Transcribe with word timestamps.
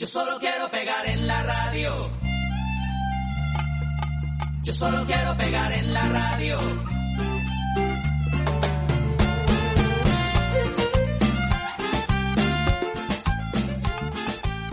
Yo 0.00 0.06
solo 0.06 0.38
quiero 0.38 0.66
pegar 0.70 1.06
en 1.10 1.26
la 1.26 1.42
radio. 1.42 2.08
Yo 4.62 4.72
solo 4.72 5.04
quiero 5.04 5.36
pegar 5.36 5.72
en 5.72 5.92
la 5.92 6.08
radio. 6.08 6.58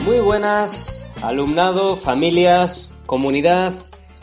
Muy 0.05 0.19
buenas, 0.19 1.11
alumnado, 1.21 1.97
familias, 1.97 2.95
comunidad, 3.05 3.73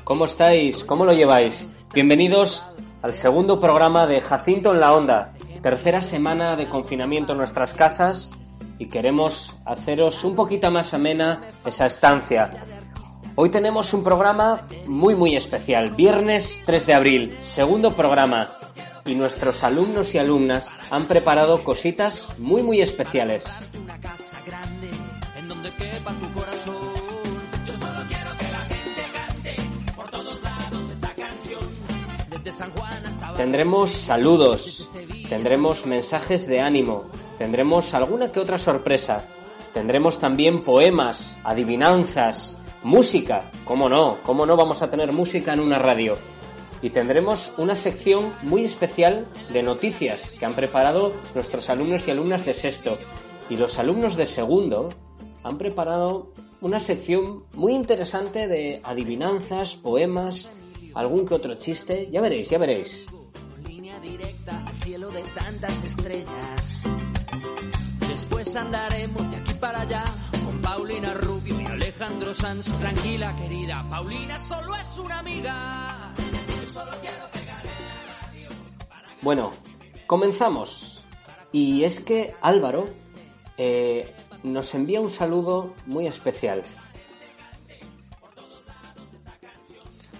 ¿cómo 0.05 0.25
estáis? 0.25 0.85
¿Cómo 0.85 1.05
lo 1.05 1.13
lleváis? 1.13 1.69
Bienvenidos 1.93 2.67
al 3.03 3.13
segundo 3.13 3.61
programa 3.61 4.07
de 4.07 4.23
Jacinto 4.23 4.73
en 4.73 4.81
la 4.81 4.95
Onda, 4.95 5.35
tercera 5.61 6.01
semana 6.01 6.57
de 6.57 6.67
confinamiento 6.67 7.33
en 7.33 7.39
nuestras 7.41 7.75
casas 7.75 8.31
y 8.79 8.87
queremos 8.87 9.55
haceros 9.65 10.25
un 10.25 10.35
poquito 10.35 10.71
más 10.71 10.95
amena 10.95 11.43
esa 11.65 11.87
estancia. 11.87 12.51
Hoy 13.37 13.51
tenemos 13.51 13.93
un 13.93 14.05
programa 14.05 14.63
muy 14.87 15.15
muy 15.15 15.35
especial, 15.35 15.91
viernes 15.91 16.61
3 16.67 16.87
de 16.87 16.95
abril, 16.95 17.37
segundo 17.41 17.91
programa, 17.93 18.47
y 19.05 19.15
nuestros 19.15 19.65
alumnos 19.65 20.15
y 20.15 20.19
alumnas 20.19 20.75
han 20.91 21.09
preparado 21.09 21.65
cositas 21.65 22.29
muy 22.39 22.63
muy 22.63 22.81
especiales. 22.81 23.71
Tendremos 33.37 33.91
saludos, 33.91 34.89
tendremos 35.29 35.87
mensajes 35.87 36.47
de 36.47 36.61
ánimo, 36.61 37.05
tendremos 37.39 37.95
alguna 37.95 38.31
que 38.31 38.41
otra 38.41 38.59
sorpresa, 38.59 39.25
tendremos 39.73 40.19
también 40.19 40.63
poemas, 40.63 41.39
adivinanzas, 41.45 42.57
música, 42.83 43.51
cómo 43.65 43.89
no, 43.89 44.19
cómo 44.23 44.47
no 44.47 44.57
vamos 44.57 44.83
a 44.83 44.91
tener 44.91 45.13
música 45.13 45.53
en 45.53 45.61
una 45.61 45.79
radio. 45.79 46.17
Y 46.83 46.91
tendremos 46.91 47.53
una 47.57 47.75
sección 47.75 48.33
muy 48.43 48.65
especial 48.65 49.27
de 49.53 49.63
noticias 49.63 50.33
que 50.39 50.45
han 50.45 50.53
preparado 50.53 51.13
nuestros 51.35 51.71
alumnos 51.71 52.07
y 52.07 52.11
alumnas 52.11 52.45
de 52.45 52.53
sexto. 52.53 52.99
Y 53.49 53.57
los 53.57 53.79
alumnos 53.79 54.17
de 54.17 54.27
segundo 54.27 54.91
han 55.43 55.57
preparado 55.57 56.31
una 56.61 56.81
sección 56.81 57.45
muy 57.55 57.73
interesante 57.73 58.49
de 58.49 58.81
adivinanzas, 58.83 59.77
poemas, 59.77 60.51
algún 60.95 61.27
que 61.27 61.35
otro 61.35 61.55
chiste. 61.55 62.09
Ya 62.11 62.21
veréis, 62.21 62.51
ya 62.51 62.59
veréis. 62.59 63.07
línea 63.67 63.99
directa 64.01 64.63
al 64.67 64.75
cielo 64.77 65.11
de 65.11 65.23
tantas 65.23 65.85
estrellas. 65.85 66.64
Después 68.55 68.73
andaremos 68.73 69.31
de 69.33 69.37
aquí 69.37 69.55
para 69.55 69.81
allá 69.81 70.05
con 70.45 70.63
Paulina 70.63 71.13
Rubio 71.13 71.61
y 71.61 71.67
Alejandro 71.67 72.33
Sanz. 72.33 72.71
Tranquila, 72.79 73.35
querida, 73.35 73.85
Paulina 73.91 74.39
solo 74.39 74.77
es 74.77 74.97
una 74.97 75.19
amiga. 75.19 76.15
Yo 76.61 76.67
solo 76.69 76.93
quiero 77.01 77.29
pegar 77.33 77.61
en 77.65 78.47
radio. 78.47 78.49
Bueno, 79.23 79.51
comenzamos. 80.07 81.03
Y 81.51 81.83
es 81.83 81.99
que 81.99 82.37
Álvaro 82.43 82.89
eh, 83.59 84.15
nos 84.45 84.73
envía 84.77 85.01
un 85.01 85.11
saludo 85.11 85.75
muy 85.87 86.07
especial. 86.07 86.63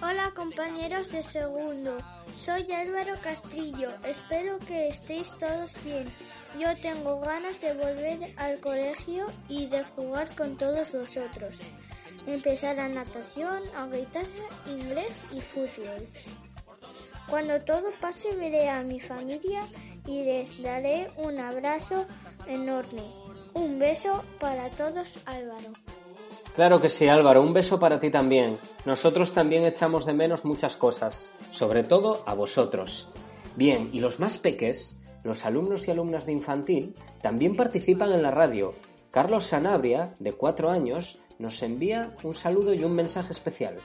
Hola 0.07 0.31
compañeros 0.35 1.11
de 1.13 1.23
segundo, 1.23 1.97
soy 2.35 2.71
Álvaro 2.71 3.15
Castrillo, 3.23 3.89
espero 4.03 4.59
que 4.59 4.89
estéis 4.89 5.31
todos 5.39 5.71
bien. 5.83 6.07
Yo 6.59 6.77
tengo 6.79 7.19
ganas 7.21 7.59
de 7.59 7.73
volver 7.73 8.31
al 8.37 8.59
colegio 8.59 9.25
y 9.49 9.65
de 9.65 9.83
jugar 9.83 10.29
con 10.35 10.59
todos 10.59 10.91
vosotros. 10.91 11.57
Empezar 12.27 12.79
a 12.79 12.87
natación, 12.87 13.63
a 13.75 13.87
guitarra, 13.87 14.45
inglés 14.67 15.23
y 15.33 15.41
fútbol. 15.41 16.07
Cuando 17.27 17.59
todo 17.61 17.89
pase 17.99 18.35
veré 18.35 18.69
a 18.69 18.83
mi 18.83 18.99
familia 18.99 19.63
y 20.05 20.23
les 20.23 20.61
daré 20.61 21.09
un 21.17 21.39
abrazo 21.39 22.05
enorme. 22.45 23.01
Un 23.55 23.79
beso 23.79 24.23
para 24.39 24.69
todos 24.69 25.19
Álvaro. 25.25 25.73
Claro 26.55 26.79
que 26.79 26.87
sí, 26.87 27.09
Álvaro, 27.09 27.41
un 27.41 27.51
beso 27.51 27.77
para 27.79 27.99
ti 27.99 28.09
también. 28.09 28.57
Nosotros 28.85 29.33
también 29.33 29.65
echamos 29.65 30.05
de 30.05 30.13
menos 30.13 30.45
muchas 30.45 30.77
cosas, 30.77 31.29
sobre 31.51 31.83
todo 31.83 32.23
a 32.25 32.33
vosotros. 32.33 33.09
Bien, 33.57 33.89
y 33.91 33.99
los 33.99 34.21
más 34.21 34.37
peques, 34.37 34.97
los 35.23 35.45
alumnos 35.45 35.85
y 35.87 35.91
alumnas 35.91 36.25
de 36.25 36.31
infantil, 36.31 36.95
también 37.21 37.57
participan 37.57 38.13
en 38.13 38.23
la 38.23 38.31
radio. 38.31 38.73
Carlos 39.11 39.45
Sanabria, 39.45 40.13
de 40.19 40.31
cuatro 40.31 40.69
años, 40.69 41.19
nos 41.39 41.61
envía 41.61 42.15
un 42.23 42.35
saludo 42.35 42.73
y 42.73 42.85
un 42.85 42.95
mensaje 42.95 43.33
especial. 43.33 43.75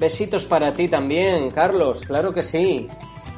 Besitos. 0.00 0.46
Para 0.46 0.72
ti 0.72 0.88
también, 0.88 1.50
Carlos, 1.50 2.00
claro 2.06 2.32
que 2.32 2.42
sí. 2.42 2.88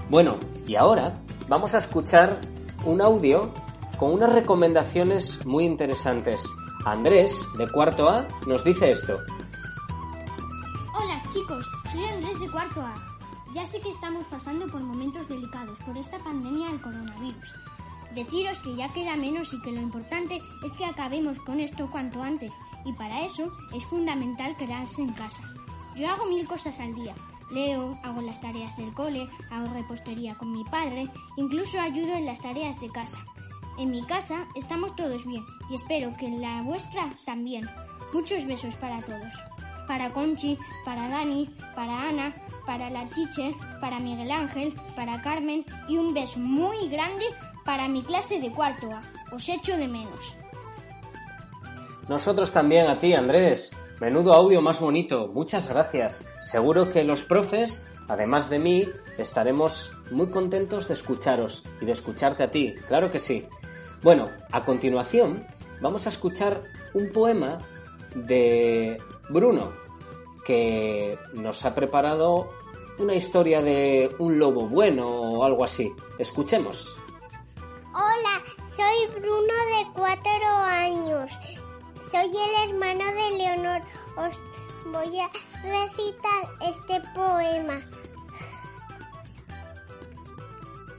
Bueno, 0.08 0.36
y 0.66 0.76
ahora 0.76 1.12
vamos 1.48 1.74
a 1.74 1.78
escuchar 1.78 2.38
un 2.84 3.02
audio 3.02 3.52
con 3.98 4.12
unas 4.12 4.32
recomendaciones 4.32 5.44
muy 5.44 5.64
interesantes. 5.64 6.44
Andrés, 6.84 7.44
de 7.58 7.68
cuarto 7.68 8.08
A, 8.08 8.26
nos 8.46 8.64
dice 8.64 8.92
esto. 8.92 9.18
Hola 10.94 11.20
chicos, 11.32 11.64
soy 11.90 12.04
Andrés 12.04 12.40
de 12.40 12.50
cuarto 12.50 12.80
A. 12.80 12.94
Ya 13.54 13.66
sé 13.66 13.80
que 13.80 13.90
estamos 13.90 14.24
pasando 14.26 14.66
por 14.68 14.80
momentos 14.80 15.28
delicados 15.28 15.78
por 15.80 15.96
esta 15.98 16.18
pandemia 16.18 16.68
del 16.68 16.80
coronavirus. 16.80 17.52
Deciros 18.14 18.58
que 18.60 18.76
ya 18.76 18.88
queda 18.92 19.16
menos 19.16 19.54
y 19.54 19.62
que 19.62 19.72
lo 19.72 19.80
importante 19.80 20.42
es 20.62 20.72
que 20.72 20.84
acabemos 20.84 21.40
con 21.40 21.60
esto 21.60 21.90
cuanto 21.90 22.22
antes 22.22 22.52
y 22.84 22.92
para 22.92 23.24
eso 23.24 23.52
es 23.74 23.84
fundamental 23.86 24.54
quedarse 24.56 25.02
en 25.02 25.12
casa. 25.12 25.42
Yo 25.96 26.08
hago 26.08 26.26
mil 26.26 26.46
cosas 26.46 26.78
al 26.80 26.94
día. 26.94 27.14
Leo, 27.50 27.98
hago 28.02 28.22
las 28.22 28.40
tareas 28.40 28.76
del 28.76 28.92
cole, 28.94 29.28
hago 29.50 29.72
repostería 29.72 30.34
con 30.34 30.52
mi 30.52 30.64
padre, 30.64 31.04
incluso 31.36 31.80
ayudo 31.80 32.14
en 32.14 32.26
las 32.26 32.40
tareas 32.40 32.80
de 32.80 32.88
casa. 32.88 33.18
En 33.78 33.90
mi 33.90 34.02
casa 34.02 34.46
estamos 34.54 34.94
todos 34.94 35.26
bien 35.26 35.44
y 35.70 35.74
espero 35.74 36.14
que 36.16 36.26
en 36.26 36.40
la 36.40 36.62
vuestra 36.62 37.08
también. 37.24 37.68
Muchos 38.12 38.44
besos 38.44 38.76
para 38.76 39.00
todos. 39.02 39.51
Para 39.86 40.10
Conchi, 40.10 40.58
para 40.84 41.08
Dani, 41.08 41.48
para 41.74 42.08
Ana, 42.08 42.34
para 42.66 42.90
la 42.90 43.06
teacher, 43.08 43.52
para 43.80 44.00
Miguel 44.00 44.30
Ángel, 44.30 44.74
para 44.96 45.20
Carmen 45.22 45.64
y 45.88 45.96
un 45.96 46.14
beso 46.14 46.38
muy 46.38 46.88
grande 46.88 47.24
para 47.64 47.88
mi 47.88 48.02
clase 48.02 48.40
de 48.40 48.50
cuarto 48.50 48.90
A. 48.90 49.02
Os 49.34 49.48
echo 49.48 49.76
de 49.76 49.88
menos. 49.88 50.36
Nosotros 52.08 52.52
también 52.52 52.88
a 52.88 52.98
ti, 52.98 53.14
Andrés. 53.14 53.76
Menudo 54.00 54.32
audio 54.32 54.60
más 54.60 54.80
bonito. 54.80 55.28
Muchas 55.28 55.68
gracias. 55.68 56.26
Seguro 56.40 56.90
que 56.90 57.04
los 57.04 57.24
profes, 57.24 57.86
además 58.08 58.50
de 58.50 58.58
mí, 58.58 58.88
estaremos 59.16 59.92
muy 60.10 60.28
contentos 60.28 60.88
de 60.88 60.94
escucharos 60.94 61.62
y 61.80 61.84
de 61.84 61.92
escucharte 61.92 62.42
a 62.42 62.50
ti. 62.50 62.74
Claro 62.88 63.10
que 63.10 63.20
sí. 63.20 63.46
Bueno, 64.02 64.28
a 64.50 64.64
continuación 64.64 65.46
vamos 65.80 66.06
a 66.06 66.08
escuchar 66.08 66.62
un 66.94 67.12
poema 67.12 67.58
de 68.16 69.00
Bruno, 69.28 69.72
que 70.44 71.18
nos 71.34 71.64
ha 71.64 71.74
preparado 71.74 72.50
una 72.98 73.14
historia 73.14 73.62
de 73.62 74.14
un 74.18 74.38
lobo 74.38 74.66
bueno 74.66 75.08
o 75.08 75.44
algo 75.44 75.64
así. 75.64 75.92
Escuchemos. 76.18 76.96
Hola, 77.94 78.42
soy 78.76 79.20
Bruno 79.20 79.54
de 79.76 79.92
cuatro 79.94 80.48
años. 80.56 81.30
Soy 82.10 82.30
el 82.30 82.70
hermano 82.70 83.04
de 83.12 83.38
Leonor. 83.38 83.82
Os 84.16 84.38
voy 84.86 85.18
a 85.20 85.30
recitar 85.62 86.42
este 86.60 87.00
poema. 87.14 87.80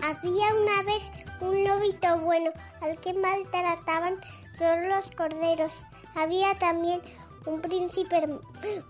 Había 0.01 0.53
una 0.53 0.83
vez 0.83 1.03
un 1.39 1.63
lobito 1.63 2.17
bueno 2.19 2.51
al 2.81 2.99
que 2.99 3.13
maltrataban 3.13 4.19
todos 4.57 4.79
los 4.87 5.11
corderos. 5.15 5.79
Había 6.15 6.57
también 6.59 7.01
un 7.45 7.61
príncipe, 7.61 8.27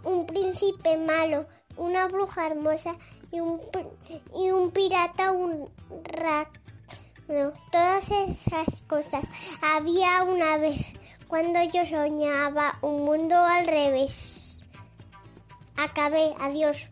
un 0.03 0.25
príncipe 0.25 0.97
malo, 0.97 1.45
una 1.77 2.07
bruja 2.07 2.47
hermosa 2.47 2.95
y 3.31 3.39
un, 3.39 3.59
y 4.35 4.51
un 4.51 4.71
pirata, 4.71 5.31
un 5.31 5.69
rac. 6.03 6.59
todas 7.71 8.09
esas 8.11 8.81
cosas 8.88 9.23
había 9.61 10.23
una 10.23 10.57
vez 10.57 10.81
cuando 11.27 11.59
yo 11.63 11.85
soñaba 11.85 12.77
un 12.81 13.05
mundo 13.05 13.35
al 13.35 13.65
revés. 13.65 14.61
Acabé, 15.75 16.35
adiós. 16.39 16.89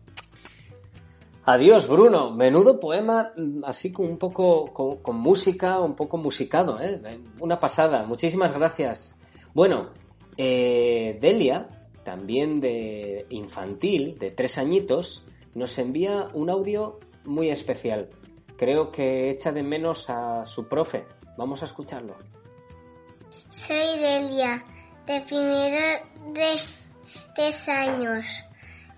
Adiós, 1.44 1.88
Bruno. 1.88 2.30
Menudo 2.30 2.78
poema, 2.78 3.32
mm, 3.36 3.64
así 3.64 3.92
con 3.92 4.06
un 4.06 4.18
poco 4.18 4.72
con, 4.72 5.16
música, 5.16 5.80
un 5.80 5.94
poco 5.94 6.16
musicado, 6.16 6.80
¿eh? 6.80 7.00
Una 7.40 7.58
pasada. 7.58 8.04
Muchísimas 8.04 8.52
gracias. 8.52 9.18
Bueno, 9.54 9.90
eh, 10.36 11.18
Delia, 11.20 11.68
también 12.04 12.60
de 12.60 13.26
infantil, 13.30 14.18
de 14.18 14.30
tres 14.30 14.58
añitos, 14.58 15.24
nos 15.54 15.78
envía 15.78 16.28
un 16.34 16.50
audio 16.50 16.98
muy 17.24 17.50
especial. 17.50 18.08
Creo 18.56 18.90
que 18.90 19.30
echa 19.30 19.52
de 19.52 19.62
menos 19.62 20.08
a 20.08 20.44
su 20.44 20.68
profe. 20.68 21.04
Vamos 21.36 21.62
a 21.62 21.66
escucharlo. 21.66 22.16
Soy 23.50 23.98
Delia, 23.98 24.64
de 25.06 25.20
primero 25.22 26.06
de 26.32 26.56
tres 27.34 27.68
años. 27.68 28.24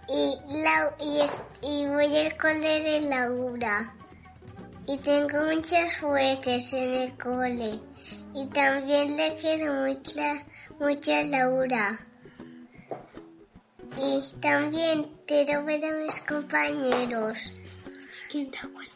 Y, 0.08 1.86
voy 1.86 2.16
al 2.16 2.36
cole 2.36 2.80
de 2.82 3.00
Laura. 3.00 3.94
Y 4.86 4.98
tengo 4.98 5.42
muchos 5.44 5.78
juguetes 6.00 6.72
en 6.72 6.94
el 6.94 7.18
cole. 7.18 7.80
Y 8.34 8.46
también 8.48 9.16
le 9.16 9.34
quiero 9.36 9.86
mucho, 9.86 10.20
mucho 10.78 11.12
a 11.12 11.22
Laura. 11.22 12.06
Y 13.96 14.40
también 14.40 15.10
quiero 15.26 15.64
ver 15.64 15.84
a 15.84 15.92
mis 15.92 16.14
compañeros. 16.22 17.38
¿Quién 18.30 18.50
te 18.50 18.58
acuerdas? 18.58 18.94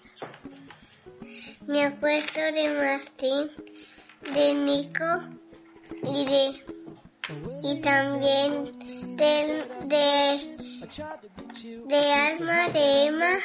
Me 1.67 1.85
acuerdo 1.85 2.53
de 2.53 2.73
Martín, 2.75 3.51
de 4.35 4.55
Nico 4.55 5.05
y 6.03 6.25
de 6.25 6.79
y 7.63 7.81
también 7.83 8.73
de, 9.17 9.65
de, 9.85 10.89
de 11.87 12.13
Alma, 12.13 12.69
de 12.69 13.07
Emma, 13.07 13.39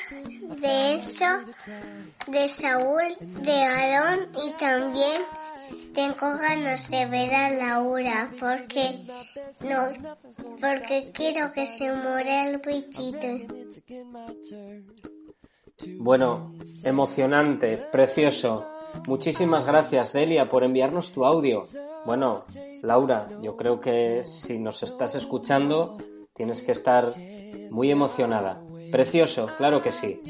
de 0.62 0.94
Enzo, 0.94 1.54
de 2.28 2.50
Saúl, 2.50 3.18
de 3.20 3.64
Aarón 3.64 4.30
y 4.46 4.52
también 4.54 5.24
tengo 5.94 6.38
ganas 6.38 6.90
de 6.90 7.06
ver 7.06 7.34
a 7.34 7.50
Laura 7.52 8.32
porque 8.40 9.06
no 9.62 10.18
porque 10.60 11.12
quiero 11.14 11.52
que 11.52 11.66
se 11.66 11.92
muera 11.92 12.50
el 12.50 12.58
bichito. 12.60 13.54
Bueno, 15.98 16.54
emocionante, 16.84 17.78
precioso. 17.92 18.66
Muchísimas 19.08 19.66
gracias, 19.66 20.14
Delia, 20.14 20.48
por 20.48 20.64
enviarnos 20.64 21.12
tu 21.12 21.26
audio. 21.26 21.62
Bueno, 22.06 22.46
Laura, 22.82 23.30
yo 23.42 23.56
creo 23.56 23.80
que 23.80 24.24
si 24.24 24.60
nos 24.60 24.84
estás 24.84 25.16
escuchando, 25.16 25.98
tienes 26.34 26.62
que 26.62 26.74
estar 26.74 27.14
muy 27.72 27.92
emocionada. 27.92 28.62
Precioso, 28.92 29.48
claro 29.58 29.82
que 29.82 29.92
sí. 29.92 30.22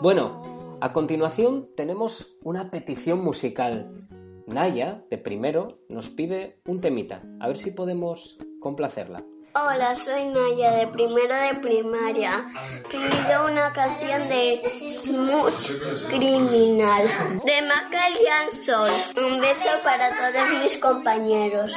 Bueno, 0.00 0.76
a 0.80 0.92
continuación 0.92 1.68
tenemos 1.76 2.36
una 2.42 2.70
petición 2.70 3.22
musical. 3.22 4.06
Naya, 4.46 5.04
de 5.10 5.18
primero, 5.18 5.68
nos 5.88 6.10
pide 6.10 6.60
un 6.66 6.80
temita. 6.80 7.22
A 7.40 7.48
ver 7.48 7.56
si 7.56 7.70
podemos 7.70 8.38
complacerla. 8.60 9.24
Hola, 9.54 9.94
soy 9.94 10.24
Naya 10.26 10.70
de 10.76 10.86
primero 10.86 11.34
de 11.34 11.54
primaria. 11.60 12.46
Pido 12.90 13.46
una 13.46 13.70
canción 13.74 14.26
de 14.28 14.62
Smooth 14.70 16.08
Criminal 16.08 17.06
de 17.44 17.62
Macal 17.62 18.50
Sol. 18.50 18.90
Un 19.22 19.40
beso 19.42 19.70
para 19.84 20.32
todos 20.32 20.62
mis 20.62 20.78
compañeros. 20.78 21.70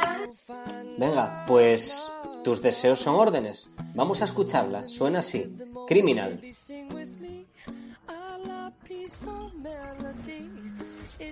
Venga, 0.98 1.44
pues 1.48 2.10
tus 2.46 2.62
deseos 2.62 3.02
son 3.02 3.16
órdenes. 3.16 3.70
Vamos 3.94 4.22
a 4.22 4.26
escucharla. 4.26 4.86
Suena 4.86 5.20
así. 5.20 5.58
Criminal. 5.86 6.40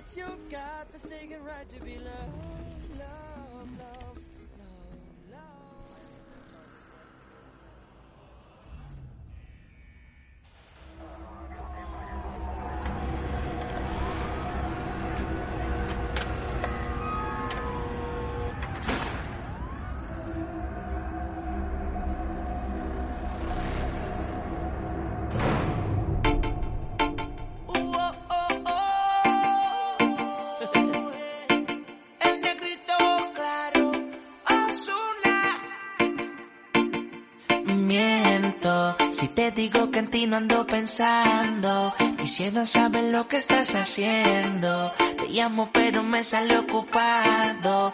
It's 0.06 0.18
your 0.18 0.36
God-forsaken 0.50 1.42
right 1.42 1.66
to 1.70 1.80
be 1.80 1.96
loved, 1.96 2.10
loved, 2.98 3.78
loved. 3.78 4.20
Love, 4.60 5.54
love. 12.36 12.43
Ti 40.14 40.28
no 40.28 40.36
ando 40.36 40.64
pensando. 40.64 41.92
Quisiera 42.16 42.64
saber 42.66 43.02
lo 43.10 43.26
que 43.26 43.36
estás 43.36 43.74
haciendo. 43.74 44.92
Te 45.18 45.26
llamo 45.28 45.70
pero 45.72 46.04
me 46.04 46.22
sale 46.22 46.56
ocupado. 46.56 47.92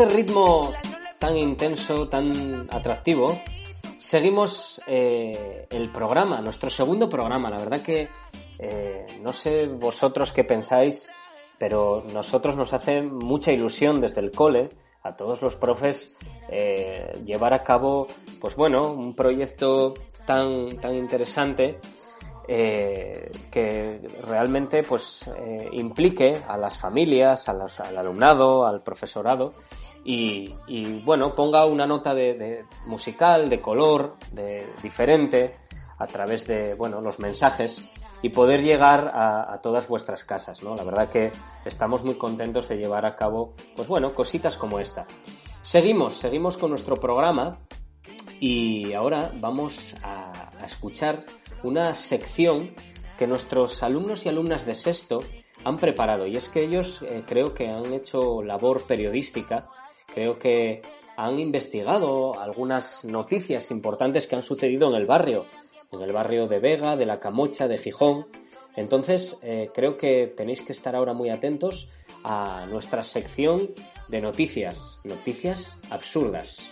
Este 0.00 0.14
ritmo 0.14 0.70
tan 1.18 1.36
intenso, 1.36 2.08
tan 2.08 2.68
atractivo, 2.70 3.36
seguimos 3.98 4.80
eh, 4.86 5.66
el 5.70 5.90
programa, 5.90 6.40
nuestro 6.40 6.70
segundo 6.70 7.08
programa. 7.08 7.50
La 7.50 7.58
verdad 7.58 7.80
que 7.80 8.08
eh, 8.60 9.06
no 9.22 9.32
sé 9.32 9.66
vosotros 9.66 10.30
qué 10.30 10.44
pensáis, 10.44 11.08
pero 11.58 12.04
nosotros 12.12 12.54
nos 12.54 12.72
hace 12.72 13.02
mucha 13.02 13.50
ilusión 13.50 14.00
desde 14.00 14.20
el 14.20 14.30
cole 14.30 14.70
a 15.02 15.16
todos 15.16 15.42
los 15.42 15.56
profes 15.56 16.14
eh, 16.48 17.20
llevar 17.24 17.52
a 17.52 17.62
cabo, 17.62 18.06
pues 18.40 18.54
bueno, 18.54 18.92
un 18.92 19.16
proyecto 19.16 19.94
tan 20.24 20.76
tan 20.78 20.94
interesante 20.94 21.80
que 22.46 24.00
realmente 24.26 24.82
pues 24.82 25.30
implique 25.72 26.32
a 26.48 26.56
las 26.56 26.78
familias, 26.78 27.46
a 27.50 27.52
los- 27.52 27.78
al 27.80 27.98
alumnado, 27.98 28.64
al 28.66 28.82
profesorado 28.82 29.52
y, 30.08 30.54
y, 30.66 31.02
bueno 31.02 31.34
ponga 31.34 31.66
una 31.66 31.86
nota 31.86 32.14
de, 32.14 32.32
de 32.32 32.64
musical, 32.86 33.50
de 33.50 33.60
color, 33.60 34.16
de 34.32 34.66
diferente 34.82 35.56
a 35.98 36.06
través 36.06 36.46
de 36.46 36.72
bueno 36.72 37.02
los 37.02 37.18
mensajes 37.20 37.84
y 38.22 38.30
poder 38.30 38.62
llegar 38.62 39.08
a, 39.14 39.52
a 39.52 39.60
todas 39.60 39.86
vuestras 39.86 40.24
casas, 40.24 40.62
¿no? 40.62 40.74
La 40.74 40.82
verdad 40.82 41.10
que 41.10 41.30
estamos 41.66 42.04
muy 42.04 42.14
contentos 42.14 42.68
de 42.68 42.78
llevar 42.78 43.04
a 43.04 43.14
cabo, 43.14 43.52
pues 43.76 43.86
bueno, 43.86 44.14
cositas 44.14 44.56
como 44.56 44.80
esta. 44.80 45.06
Seguimos, 45.60 46.16
seguimos 46.16 46.56
con 46.56 46.70
nuestro 46.70 46.96
programa 46.96 47.58
y 48.40 48.94
ahora 48.94 49.30
vamos 49.34 49.94
a, 50.02 50.32
a 50.58 50.64
escuchar 50.64 51.22
una 51.62 51.94
sección 51.94 52.74
que 53.18 53.26
nuestros 53.26 53.82
alumnos 53.82 54.24
y 54.24 54.30
alumnas 54.30 54.64
de 54.64 54.74
sexto 54.74 55.20
han 55.64 55.76
preparado. 55.76 56.26
Y 56.26 56.36
es 56.36 56.48
que 56.48 56.64
ellos 56.64 57.02
eh, 57.02 57.24
creo 57.26 57.52
que 57.52 57.68
han 57.68 57.92
hecho 57.92 58.42
labor 58.42 58.86
periodística, 58.86 59.66
creo 60.12 60.38
que 60.38 60.82
han 61.16 61.38
investigado 61.38 62.38
algunas 62.38 63.04
noticias 63.04 63.70
importantes 63.70 64.26
que 64.26 64.36
han 64.36 64.42
sucedido 64.42 64.88
en 64.88 64.94
el 64.94 65.06
barrio, 65.06 65.46
en 65.90 66.00
el 66.00 66.12
barrio 66.12 66.46
de 66.46 66.60
Vega, 66.60 66.96
de 66.96 67.06
La 67.06 67.18
Camocha, 67.18 67.66
de 67.66 67.78
Gijón. 67.78 68.26
Entonces, 68.76 69.38
eh, 69.42 69.70
creo 69.74 69.96
que 69.96 70.32
tenéis 70.36 70.62
que 70.62 70.72
estar 70.72 70.94
ahora 70.94 71.12
muy 71.12 71.30
atentos 71.30 71.88
a 72.22 72.66
nuestra 72.70 73.02
sección 73.02 73.70
de 74.08 74.20
noticias, 74.20 75.00
noticias 75.04 75.78
absurdas. 75.90 76.70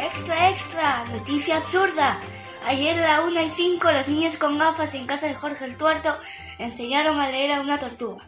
Extra, 0.00 0.50
extra, 0.50 1.04
noticia 1.06 1.56
absurda. 1.56 2.20
Ayer 2.68 2.98
a 2.98 3.20
la 3.20 3.24
1 3.24 3.42
y 3.42 3.50
5 3.50 3.92
los 3.92 4.08
niños 4.08 4.36
con 4.38 4.58
gafas 4.58 4.92
en 4.94 5.06
casa 5.06 5.28
de 5.28 5.34
Jorge 5.34 5.64
el 5.64 5.76
Tuerto 5.76 6.16
enseñaron 6.58 7.20
a 7.20 7.30
leer 7.30 7.52
a 7.52 7.60
una 7.60 7.78
tortuga. 7.78 8.26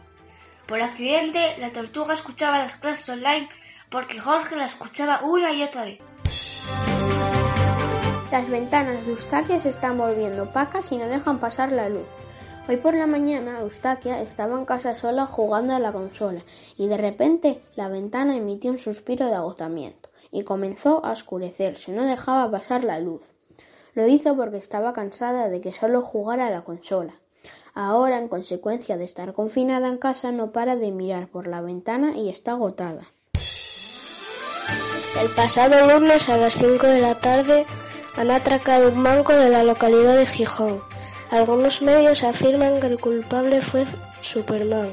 Por 0.65 0.81
accidente, 0.81 1.57
la 1.59 1.73
tortuga 1.73 2.13
escuchaba 2.13 2.59
las 2.59 2.75
clases 2.75 3.09
online 3.09 3.49
porque 3.91 4.17
Jorge 4.17 4.55
la 4.55 4.67
escuchaba 4.67 5.19
una 5.23 5.51
y 5.51 5.63
otra 5.63 5.83
vez. 5.83 5.99
Las 8.31 8.49
ventanas 8.49 9.05
de 9.05 9.11
Eustaquia 9.11 9.59
se 9.59 9.69
están 9.69 9.97
volviendo 9.97 10.43
opacas 10.43 10.89
y 10.93 10.97
no 10.97 11.09
dejan 11.09 11.39
pasar 11.39 11.73
la 11.73 11.89
luz. 11.89 12.07
Hoy 12.69 12.77
por 12.77 12.93
la 12.93 13.07
mañana 13.07 13.59
Eustaquia 13.59 14.21
estaba 14.21 14.57
en 14.57 14.63
casa 14.63 14.95
sola 14.95 15.25
jugando 15.25 15.75
a 15.75 15.79
la 15.79 15.91
consola 15.91 16.45
y 16.77 16.87
de 16.87 16.97
repente 16.97 17.61
la 17.75 17.89
ventana 17.89 18.37
emitió 18.37 18.71
un 18.71 18.79
suspiro 18.79 19.25
de 19.25 19.35
agotamiento 19.35 20.09
y 20.31 20.45
comenzó 20.45 21.03
a 21.03 21.11
oscurecerse, 21.11 21.91
no 21.91 22.05
dejaba 22.05 22.49
pasar 22.49 22.85
la 22.85 23.01
luz. 23.01 23.33
Lo 23.93 24.07
hizo 24.07 24.35
porque 24.35 24.57
estaba 24.57 24.93
cansada 24.93 25.49
de 25.49 25.61
que 25.61 25.73
solo 25.73 26.01
jugara 26.01 26.47
a 26.47 26.51
la 26.51 26.61
consola. 26.61 27.13
Ahora, 27.73 28.17
en 28.17 28.27
consecuencia 28.27 28.97
de 28.97 29.05
estar 29.05 29.33
confinada 29.33 29.87
en 29.87 29.97
casa, 29.97 30.31
no 30.31 30.51
para 30.51 30.75
de 30.75 30.91
mirar 30.91 31.27
por 31.27 31.47
la 31.47 31.61
ventana 31.61 32.17
y 32.17 32.29
está 32.29 32.51
agotada. 32.51 33.07
El 35.21 35.29
pasado 35.35 35.87
lunes 35.87 36.29
a 36.29 36.37
las 36.37 36.53
5 36.53 36.87
de 36.87 37.01
la 37.01 37.15
tarde 37.15 37.65
han 38.15 38.31
atracado 38.31 38.89
un 38.89 39.03
banco 39.03 39.33
de 39.33 39.49
la 39.49 39.63
localidad 39.63 40.17
de 40.17 40.25
Gijón. 40.25 40.81
Algunos 41.31 41.81
medios 41.81 42.23
afirman 42.23 42.79
que 42.79 42.87
el 42.87 42.99
culpable 42.99 43.61
fue 43.61 43.85
Superman. 44.21 44.91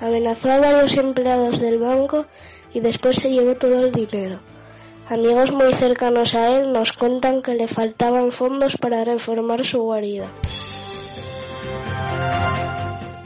Amenazó 0.00 0.50
a 0.50 0.58
varios 0.58 0.96
empleados 0.96 1.60
del 1.60 1.78
banco 1.78 2.26
y 2.72 2.80
después 2.80 3.16
se 3.16 3.30
llevó 3.30 3.54
todo 3.56 3.84
el 3.84 3.92
dinero. 3.92 4.40
Amigos 5.12 5.52
muy 5.52 5.74
cercanos 5.74 6.34
a 6.34 6.58
él 6.58 6.72
nos 6.72 6.94
cuentan 6.94 7.42
que 7.42 7.54
le 7.54 7.68
faltaban 7.68 8.32
fondos 8.32 8.78
para 8.78 9.04
reformar 9.04 9.62
su 9.62 9.82
guarida. 9.82 10.32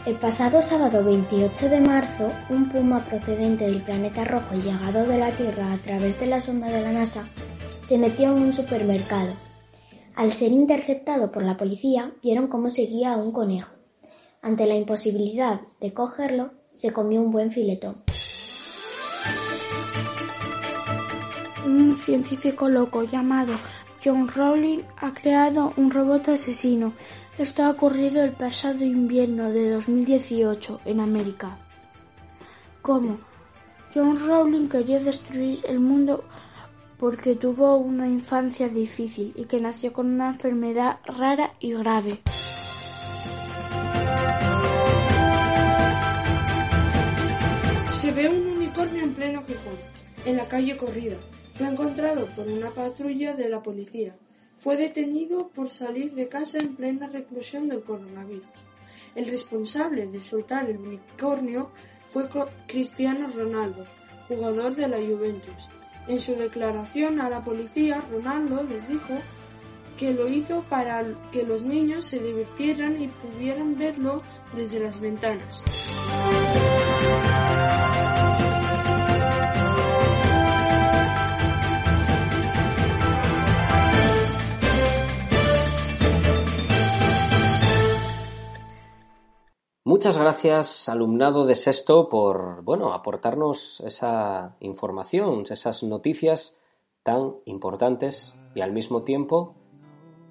El 0.04 0.16
pasado 0.16 0.62
sábado 0.62 1.04
28 1.04 1.68
de 1.68 1.80
marzo, 1.80 2.32
un 2.50 2.68
puma 2.70 3.04
procedente 3.04 3.66
del 3.66 3.82
planeta 3.82 4.24
rojo 4.24 4.56
y 4.56 4.62
llegado 4.62 5.06
de 5.06 5.16
la 5.16 5.30
Tierra 5.30 5.72
a 5.72 5.76
través 5.76 6.18
de 6.18 6.26
la 6.26 6.40
sonda 6.40 6.66
de 6.66 6.82
la 6.82 6.90
NASA 6.90 7.28
se 7.86 7.98
metió 7.98 8.32
en 8.32 8.42
un 8.42 8.52
supermercado. 8.52 9.34
Al 10.16 10.30
ser 10.30 10.50
interceptado 10.50 11.30
por 11.30 11.44
la 11.44 11.56
policía, 11.56 12.10
vieron 12.20 12.48
cómo 12.48 12.68
seguía 12.68 13.12
a 13.12 13.16
un 13.16 13.30
conejo. 13.30 13.76
Ante 14.42 14.66
la 14.66 14.74
imposibilidad 14.74 15.60
de 15.80 15.94
cogerlo, 15.94 16.50
se 16.72 16.92
comió 16.92 17.22
un 17.22 17.30
buen 17.30 17.52
filetón. 17.52 18.05
Un 21.76 21.94
científico 21.94 22.70
loco 22.70 23.02
llamado 23.02 23.52
John 24.02 24.28
Rowling 24.28 24.78
ha 24.96 25.12
creado 25.12 25.74
un 25.76 25.90
robot 25.90 26.30
asesino. 26.30 26.94
Esto 27.36 27.64
ha 27.64 27.68
ocurrido 27.68 28.24
el 28.24 28.32
pasado 28.32 28.82
invierno 28.82 29.50
de 29.50 29.68
2018 29.72 30.80
en 30.86 31.00
América. 31.00 31.58
¿Cómo? 32.80 33.18
John 33.94 34.26
Rowling 34.26 34.68
quería 34.68 35.00
destruir 35.00 35.60
el 35.68 35.78
mundo 35.78 36.24
porque 36.98 37.36
tuvo 37.36 37.76
una 37.76 38.08
infancia 38.08 38.70
difícil 38.70 39.34
y 39.36 39.44
que 39.44 39.60
nació 39.60 39.92
con 39.92 40.06
una 40.06 40.30
enfermedad 40.30 41.00
rara 41.04 41.52
y 41.60 41.74
grave. 41.74 42.20
Se 48.00 48.10
ve 48.12 48.30
un 48.30 48.56
unicornio 48.56 49.02
en 49.02 49.12
pleno 49.12 49.42
Gijón, 49.42 49.76
en 50.24 50.36
la 50.38 50.48
calle 50.48 50.74
Corrida. 50.78 51.18
Fue 51.56 51.66
encontrado 51.66 52.26
por 52.36 52.46
una 52.48 52.70
patrulla 52.70 53.32
de 53.32 53.48
la 53.48 53.62
policía. 53.62 54.14
Fue 54.58 54.76
detenido 54.76 55.48
por 55.48 55.70
salir 55.70 56.12
de 56.12 56.28
casa 56.28 56.58
en 56.58 56.76
plena 56.76 57.06
reclusión 57.06 57.66
del 57.70 57.82
coronavirus. 57.82 58.68
El 59.14 59.26
responsable 59.26 60.06
de 60.06 60.20
soltar 60.20 60.68
el 60.68 60.76
unicornio 60.76 61.70
fue 62.04 62.28
Cristiano 62.66 63.28
Ronaldo, 63.28 63.86
jugador 64.28 64.74
de 64.74 64.88
la 64.88 64.98
Juventus. 64.98 65.70
En 66.08 66.20
su 66.20 66.34
declaración 66.34 67.22
a 67.22 67.30
la 67.30 67.42
policía, 67.42 68.02
Ronaldo 68.02 68.62
les 68.62 68.86
dijo 68.86 69.14
que 69.96 70.12
lo 70.12 70.28
hizo 70.28 70.60
para 70.68 71.06
que 71.32 71.42
los 71.44 71.62
niños 71.62 72.04
se 72.04 72.18
divirtieran 72.18 73.00
y 73.00 73.08
pudieran 73.08 73.78
verlo 73.78 74.22
desde 74.54 74.78
las 74.78 75.00
ventanas. 75.00 75.64
Muchas 89.86 90.18
gracias, 90.18 90.88
alumnado 90.88 91.46
de 91.46 91.54
sexto, 91.54 92.08
por 92.08 92.64
bueno, 92.64 92.92
aportarnos 92.92 93.80
esa 93.86 94.56
información, 94.58 95.44
esas 95.48 95.84
noticias 95.84 96.58
tan 97.04 97.36
importantes 97.44 98.34
y 98.56 98.62
al 98.62 98.72
mismo 98.72 99.04
tiempo 99.04 99.54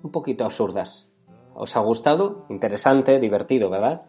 un 0.04 0.12
poquito 0.12 0.44
absurdas. 0.44 1.10
¿Os 1.54 1.78
ha 1.78 1.80
gustado? 1.80 2.44
Interesante, 2.50 3.18
divertido, 3.18 3.70
¿verdad? 3.70 4.02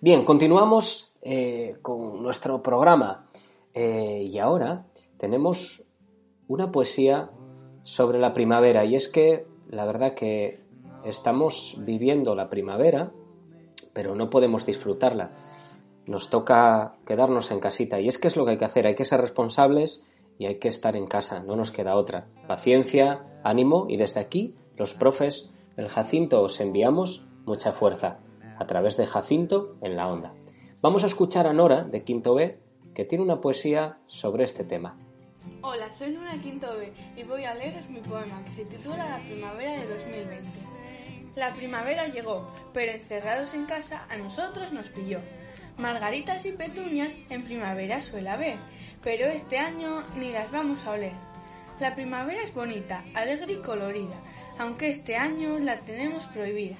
Bien, 0.00 0.24
continuamos 0.24 1.12
eh, 1.20 1.78
con 1.82 2.22
nuestro 2.22 2.62
programa. 2.62 3.28
Eh, 3.74 4.28
y 4.30 4.38
ahora 4.38 4.86
tenemos 5.16 5.82
una 6.46 6.70
poesía 6.70 7.28
sobre 7.82 8.20
la 8.20 8.32
primavera. 8.32 8.84
Y 8.84 8.94
es 8.94 9.08
que 9.08 9.48
la 9.68 9.84
verdad 9.84 10.14
que 10.14 10.60
estamos 11.04 11.74
viviendo 11.80 12.36
la 12.36 12.48
primavera 12.48 13.10
pero 13.92 14.14
no 14.14 14.30
podemos 14.30 14.66
disfrutarla. 14.66 15.32
Nos 16.06 16.30
toca 16.30 16.96
quedarnos 17.06 17.50
en 17.50 17.60
casita 17.60 18.00
y 18.00 18.08
es 18.08 18.18
que 18.18 18.28
es 18.28 18.36
lo 18.36 18.44
que 18.44 18.52
hay 18.52 18.58
que 18.58 18.64
hacer, 18.64 18.86
hay 18.86 18.94
que 18.94 19.04
ser 19.04 19.20
responsables 19.20 20.04
y 20.38 20.46
hay 20.46 20.58
que 20.58 20.68
estar 20.68 20.96
en 20.96 21.06
casa, 21.06 21.42
no 21.42 21.56
nos 21.56 21.70
queda 21.70 21.96
otra. 21.96 22.26
Paciencia, 22.46 23.24
ánimo 23.44 23.86
y 23.88 23.96
desde 23.96 24.20
aquí 24.20 24.54
los 24.76 24.94
profes 24.94 25.50
del 25.76 25.88
Jacinto 25.88 26.42
os 26.42 26.60
enviamos 26.60 27.24
mucha 27.44 27.72
fuerza 27.72 28.18
a 28.58 28.66
través 28.66 28.96
de 28.96 29.06
Jacinto 29.06 29.76
en 29.80 29.96
la 29.96 30.08
onda. 30.08 30.34
Vamos 30.80 31.04
a 31.04 31.06
escuchar 31.06 31.46
a 31.46 31.52
Nora 31.52 31.84
de 31.84 32.02
Quinto 32.02 32.34
B 32.34 32.58
que 32.94 33.04
tiene 33.04 33.24
una 33.24 33.40
poesía 33.40 33.98
sobre 34.06 34.44
este 34.44 34.64
tema. 34.64 34.96
Hola, 35.62 35.90
soy 35.92 36.10
Nora 36.10 36.38
Quinto 36.40 36.76
B 36.76 36.92
y 37.16 37.22
voy 37.22 37.44
a 37.44 37.54
leeros 37.54 37.88
mi 37.88 38.00
poema 38.00 38.44
que 38.44 38.52
se 38.52 38.64
titula 38.64 39.08
La 39.08 39.18
primavera 39.18 39.80
de 39.80 39.94
2020. 39.94 40.81
La 41.34 41.54
primavera 41.54 42.08
llegó, 42.08 42.52
pero 42.74 42.92
encerrados 42.92 43.54
en 43.54 43.64
casa 43.64 44.06
a 44.10 44.16
nosotros 44.16 44.72
nos 44.72 44.88
pilló. 44.88 45.20
Margaritas 45.78 46.44
y 46.44 46.52
petuñas 46.52 47.14
en 47.30 47.42
primavera 47.42 48.02
suele 48.02 48.28
haber, 48.28 48.58
pero 49.02 49.26
este 49.26 49.58
año 49.58 50.04
ni 50.16 50.30
las 50.30 50.50
vamos 50.50 50.84
a 50.84 50.90
oler. 50.90 51.14
La 51.80 51.94
primavera 51.94 52.42
es 52.42 52.52
bonita, 52.52 53.02
alegre 53.14 53.54
y 53.54 53.62
colorida, 53.62 54.16
aunque 54.58 54.90
este 54.90 55.16
año 55.16 55.58
la 55.58 55.80
tenemos 55.80 56.26
prohibida. 56.26 56.76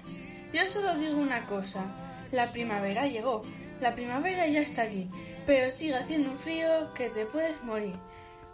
Yo 0.53 0.69
solo 0.69 0.97
digo 0.97 1.19
una 1.19 1.47
cosa, 1.47 1.87
la 2.31 2.53
primavera 2.53 3.07
llegó, 3.07 3.43
la 3.81 3.95
primavera 3.95 4.47
ya 4.47 4.61
está 4.61 4.83
aquí, 4.83 5.09
pero 5.47 5.71
sigue 5.71 5.95
haciendo 5.95 6.31
un 6.31 6.37
frío 6.37 6.93
que 6.95 7.09
te 7.09 7.25
puedes 7.25 7.63
morir. 7.65 7.97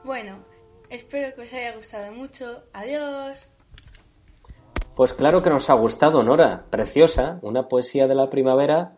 Bueno, 0.05 0.45
espero 0.90 1.35
que 1.35 1.43
os 1.43 1.52
haya 1.52 1.76
gustado 1.76 2.12
mucho. 2.12 2.62
Adiós. 2.73 3.49
Pues 4.99 5.14
claro 5.14 5.43
que 5.43 5.50
nos 5.50 5.71
ha 5.71 5.75
gustado, 5.75 6.25
Nora. 6.25 6.64
Preciosa, 6.71 7.38
una 7.43 7.69
poesía 7.69 8.09
de 8.09 8.17
la 8.17 8.31
primavera 8.31 8.97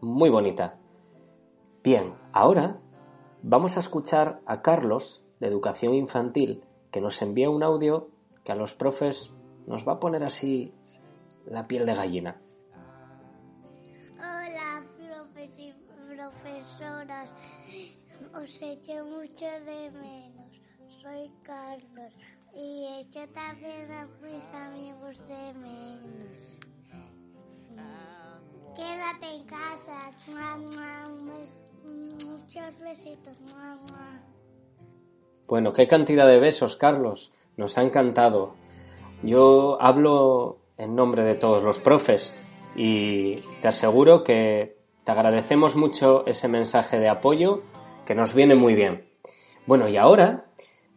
muy 0.00 0.30
bonita. 0.30 0.78
Bien, 1.82 2.14
ahora 2.32 2.78
vamos 3.42 3.76
a 3.76 3.80
escuchar 3.80 4.42
a 4.46 4.62
Carlos, 4.62 5.24
de 5.40 5.48
Educación 5.48 5.92
Infantil, 5.94 6.62
que 6.92 7.00
nos 7.00 7.20
envía 7.20 7.50
un 7.50 7.64
audio 7.64 8.10
que 8.44 8.52
a 8.52 8.54
los 8.54 8.76
profes 8.76 9.32
nos 9.66 9.88
va 9.88 9.94
a 9.94 9.98
poner 9.98 10.22
así 10.22 10.72
la 11.46 11.66
piel 11.66 11.84
de 11.84 11.96
gallina. 11.96 12.40
Hola, 14.18 14.84
profes 14.96 15.58
y 15.58 15.74
profesoras. 16.14 17.34
Os 18.40 18.62
echo 18.62 19.04
mucho 19.04 19.46
de 19.66 19.90
menos. 19.90 20.60
Soy 21.02 21.28
Carlos 21.42 22.14
y 22.56 22.86
echo 23.00 23.20
también 23.34 23.90
a 23.92 24.06
mis 24.22 24.52
amigos 24.52 25.18
de 25.28 25.54
menos. 25.54 26.58
Quédate 28.76 29.36
en 29.36 29.44
casa. 29.44 30.10
Bes- 30.28 31.62
Muchos 31.84 32.78
besitos. 32.80 33.34
Mua. 33.40 34.20
Bueno, 35.46 35.72
qué 35.72 35.86
cantidad 35.86 36.26
de 36.26 36.38
besos, 36.40 36.76
Carlos. 36.76 37.32
Nos 37.56 37.76
ha 37.78 37.82
encantado. 37.82 38.54
Yo 39.22 39.76
hablo 39.80 40.58
en 40.76 40.94
nombre 40.96 41.22
de 41.22 41.34
todos 41.34 41.62
los 41.62 41.80
profes 41.80 42.34
y 42.74 43.36
te 43.60 43.68
aseguro 43.68 44.24
que 44.24 44.76
te 45.04 45.12
agradecemos 45.12 45.76
mucho 45.76 46.24
ese 46.26 46.48
mensaje 46.48 46.98
de 46.98 47.08
apoyo 47.08 47.62
que 48.06 48.14
nos 48.14 48.34
viene 48.34 48.54
muy 48.54 48.74
bien. 48.74 49.06
Bueno, 49.66 49.88
y 49.88 49.96
ahora 49.96 50.46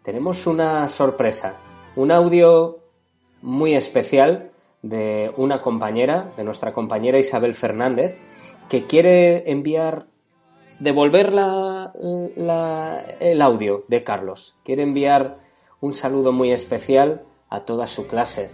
tenemos 0.07 0.47
una 0.47 0.87
sorpresa, 0.87 1.55
un 1.97 2.11
audio 2.13 2.79
muy 3.41 3.75
especial 3.75 4.51
de 4.81 5.33
una 5.35 5.61
compañera, 5.61 6.31
de 6.37 6.45
nuestra 6.45 6.71
compañera 6.71 7.19
Isabel 7.19 7.53
Fernández, 7.55 8.17
que 8.69 8.85
quiere 8.85 9.51
enviar 9.51 10.05
devolver 10.79 11.33
la- 11.33 11.91
la- 12.37 13.01
el 13.19 13.41
audio 13.41 13.83
de 13.89 14.05
Carlos. 14.05 14.55
Quiere 14.63 14.83
enviar 14.83 15.39
un 15.81 15.93
saludo 15.93 16.31
muy 16.31 16.53
especial 16.53 17.23
a 17.49 17.65
toda 17.65 17.85
su 17.85 18.07
clase. 18.07 18.49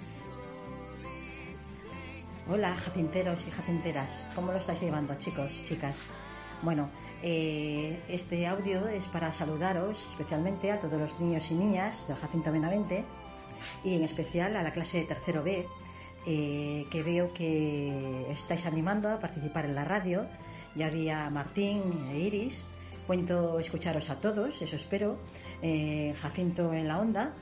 Hola, 2.50 2.74
jacinteros 2.74 3.48
y 3.48 3.51
jacinteras. 3.51 4.19
¿Cómo 4.33 4.51
lo 4.51 4.57
estáis 4.57 4.81
llevando, 4.81 5.13
chicos, 5.19 5.51
chicas? 5.67 6.00
Bueno, 6.63 6.89
eh, 7.25 8.01
este 8.10 8.46
audio 8.48 8.86
es 8.89 9.06
para 9.06 9.32
saludaros 9.32 10.06
especialmente 10.10 10.74
a 10.74 10.82
todos 10.82 11.00
los 11.00 11.18
niños 11.22 11.50
y 11.51 11.56
niñas 11.56 12.06
del 12.06 12.18
Jacinto 12.18 12.51
Benavente 12.51 13.06
y 13.82 13.96
en 13.96 14.03
especial 14.03 14.58
a 14.58 14.62
la 14.62 14.74
clase 14.74 14.98
de 14.98 15.06
tercero 15.06 15.42
B, 15.42 15.65
eh, 16.27 16.86
que 16.92 17.01
veo 17.01 17.34
que 17.34 18.30
estáis 18.30 18.65
animando 18.65 19.10
a 19.10 19.20
participar 19.20 19.63
en 19.63 19.74
la 19.74 19.86
radio. 19.86 20.25
Ya 20.75 20.88
había 20.88 21.30
Martín 21.30 22.10
e 22.12 22.20
Iris. 22.20 22.65
Cuento 23.08 23.58
escucharos 23.58 24.10
a 24.10 24.20
todos, 24.20 24.62
eso 24.62 24.75
espero. 24.75 25.18
Eh, 25.62 26.13
Jacinto 26.22 26.74
en 26.74 26.89
la 26.89 27.00
onda. 27.00 27.34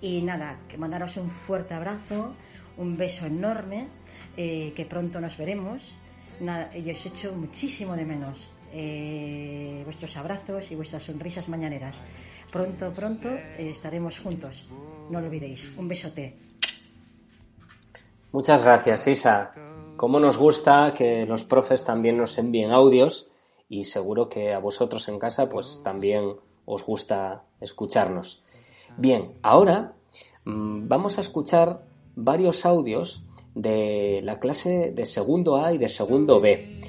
Y 0.00 0.22
nada, 0.22 0.60
que 0.68 0.78
mandaros 0.78 1.16
un 1.16 1.28
fuerte 1.28 1.74
abrazo, 1.74 2.34
un 2.76 2.96
beso 2.96 3.26
enorme, 3.26 3.88
que 4.36 4.86
pronto 4.88 5.20
nos 5.20 5.36
veremos. 5.36 5.96
Nada, 6.38 6.70
y 6.76 6.88
os 6.88 7.04
echo 7.04 7.34
muchísimo 7.34 7.96
de 7.96 8.04
menos 8.04 8.50
eh, 8.78 9.80
vuestros 9.84 10.14
abrazos 10.18 10.70
y 10.70 10.74
vuestras 10.74 11.02
sonrisas 11.02 11.48
mañaneras. 11.48 11.98
Pronto, 12.52 12.92
pronto 12.92 13.30
eh, 13.30 13.70
estaremos 13.70 14.18
juntos. 14.18 14.68
No 15.10 15.18
lo 15.20 15.28
olvidéis. 15.28 15.72
Un 15.78 15.88
besote. 15.88 16.36
Muchas 18.32 18.62
gracias, 18.62 19.06
Isa. 19.06 19.52
Cómo 19.96 20.20
nos 20.20 20.36
gusta 20.36 20.92
que 20.94 21.24
los 21.24 21.44
profes 21.44 21.84
también 21.84 22.18
nos 22.18 22.36
envíen 22.36 22.70
audios 22.70 23.30
y 23.66 23.84
seguro 23.84 24.28
que 24.28 24.52
a 24.52 24.58
vosotros 24.58 25.08
en 25.08 25.18
casa 25.18 25.48
pues 25.48 25.80
también 25.82 26.36
os 26.66 26.84
gusta 26.84 27.44
escucharnos. 27.60 28.44
Bien, 28.98 29.38
ahora 29.42 29.94
mm, 30.44 30.86
vamos 30.86 31.16
a 31.16 31.22
escuchar 31.22 31.80
varios 32.14 32.66
audios 32.66 33.24
de 33.54 34.20
la 34.22 34.38
clase 34.38 34.92
de 34.94 35.06
segundo 35.06 35.56
A 35.56 35.72
y 35.72 35.78
de 35.78 35.88
segundo 35.88 36.42
B. 36.42 36.82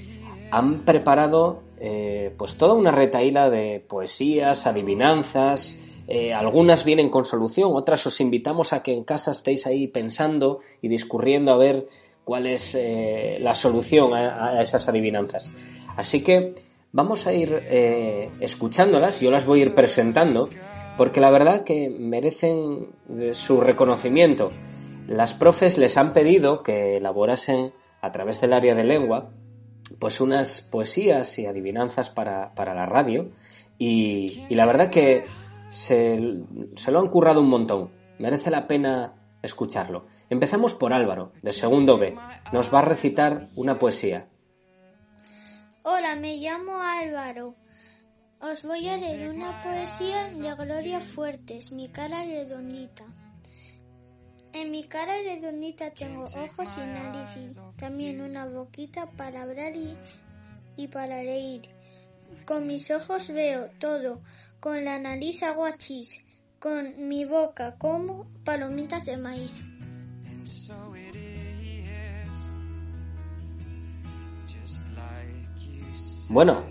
Han 0.52 0.84
preparado 0.84 1.67
eh, 1.80 2.34
pues 2.38 2.58
toda 2.58 2.74
una 2.74 2.92
retaíla 2.92 3.50
de 3.50 3.84
poesías, 3.88 4.66
adivinanzas, 4.68 5.80
eh, 6.08 6.34
algunas 6.34 6.86
vienen 6.86 7.10
con 7.10 7.26
solución, 7.26 7.72
otras 7.74 8.06
os 8.08 8.20
invitamos 8.22 8.74
a 8.74 8.82
que 8.82 8.94
en 8.94 9.04
casa 9.04 9.32
estéis 9.32 9.68
ahí 9.68 9.88
pensando 9.88 10.60
y 10.82 10.88
discurriendo 10.88 11.52
a 11.52 11.58
ver 11.58 11.88
cuál 12.24 12.48
es 12.48 12.76
eh, 12.76 13.38
la 13.40 13.54
solución 13.54 14.14
a, 14.14 14.58
a 14.58 14.62
esas 14.62 14.88
adivinanzas. 14.88 15.54
Así 15.96 16.24
que 16.24 16.56
vamos 16.92 17.28
a 17.28 17.34
ir 17.34 17.54
escuchándolas, 18.40 19.20
yo 19.20 19.32
las 19.32 19.46
voy 19.46 19.60
a 19.60 19.64
ir 19.64 19.74
presentando, 19.74 20.48
porque 20.96 21.20
la 21.20 21.32
verdad 21.32 21.64
que 21.64 21.90
merecen 21.90 22.90
su 23.32 23.62
reconocimiento. 23.62 24.50
Las 25.08 25.34
profes 25.34 25.78
les 25.78 25.98
han 25.98 26.14
pedido 26.14 26.64
que 26.64 26.98
elaborasen 26.98 27.74
a 28.02 28.12
través 28.12 28.42
del 28.42 28.54
área 28.54 28.76
de 28.76 28.84
lengua 28.84 29.32
pues 30.00 30.22
unas 30.22 30.62
poesías 30.62 31.38
y 31.40 31.46
adivinanzas 31.46 32.10
para, 32.10 32.54
para 32.54 32.74
la 32.74 32.86
radio 32.86 33.32
y, 33.78 34.46
la 34.50 34.66
verdad 34.66 34.90
que 34.90 35.26
se, 35.70 36.20
se 36.76 36.92
lo 36.92 37.00
han 37.00 37.10
currado 37.10 37.42
un 37.42 37.50
montón. 37.50 37.92
Merece 38.20 38.50
la 38.50 38.68
pena 38.68 39.14
escucharlo. 39.42 40.08
Empezamos 40.30 40.74
por 40.74 40.94
Álvaro, 40.94 41.32
de 41.42 41.54
segundo 41.54 41.98
B. 41.98 42.16
Nos 42.52 42.74
va 42.74 42.80
a 42.80 42.84
recitar 42.84 43.50
una 43.56 43.78
poesía. 43.78 44.28
Hola, 45.84 46.16
me 46.16 46.38
llamo 46.38 46.82
Álvaro. 46.82 47.56
Os 48.40 48.64
voy 48.64 48.88
a 48.88 48.98
leer 48.98 49.30
una 49.30 49.62
poesía 49.64 50.30
de 50.30 50.54
Gloria 50.56 51.00
Fuertes, 51.00 51.72
mi 51.72 51.88
cara 51.90 52.24
redondita. 52.24 53.06
En 54.54 54.72
mi 54.72 54.84
cara 54.84 55.14
redondita 55.24 55.92
tengo 55.92 56.24
ojos 56.24 56.78
y 56.78 56.88
nariz 56.88 57.38
y 57.38 57.78
también 57.78 58.22
una 58.22 58.46
boquita 58.46 59.10
para 59.12 59.44
hablar 59.44 59.76
y, 59.76 59.96
y 60.76 60.88
para 60.88 61.22
reír. 61.22 61.62
Con 62.46 62.68
mis 62.68 62.90
ojos 62.92 63.30
veo 63.30 63.70
todo, 63.80 64.22
con 64.60 64.84
la 64.84 65.00
nariz 65.00 65.44
hago 65.44 65.66
achís, 65.66 66.26
con 66.60 67.08
mi 67.08 67.26
boca 67.26 67.78
como 67.78 68.28
palomitas 68.44 69.06
de 69.06 69.18
maíz. 69.18 69.64
Bueno, 76.30 76.66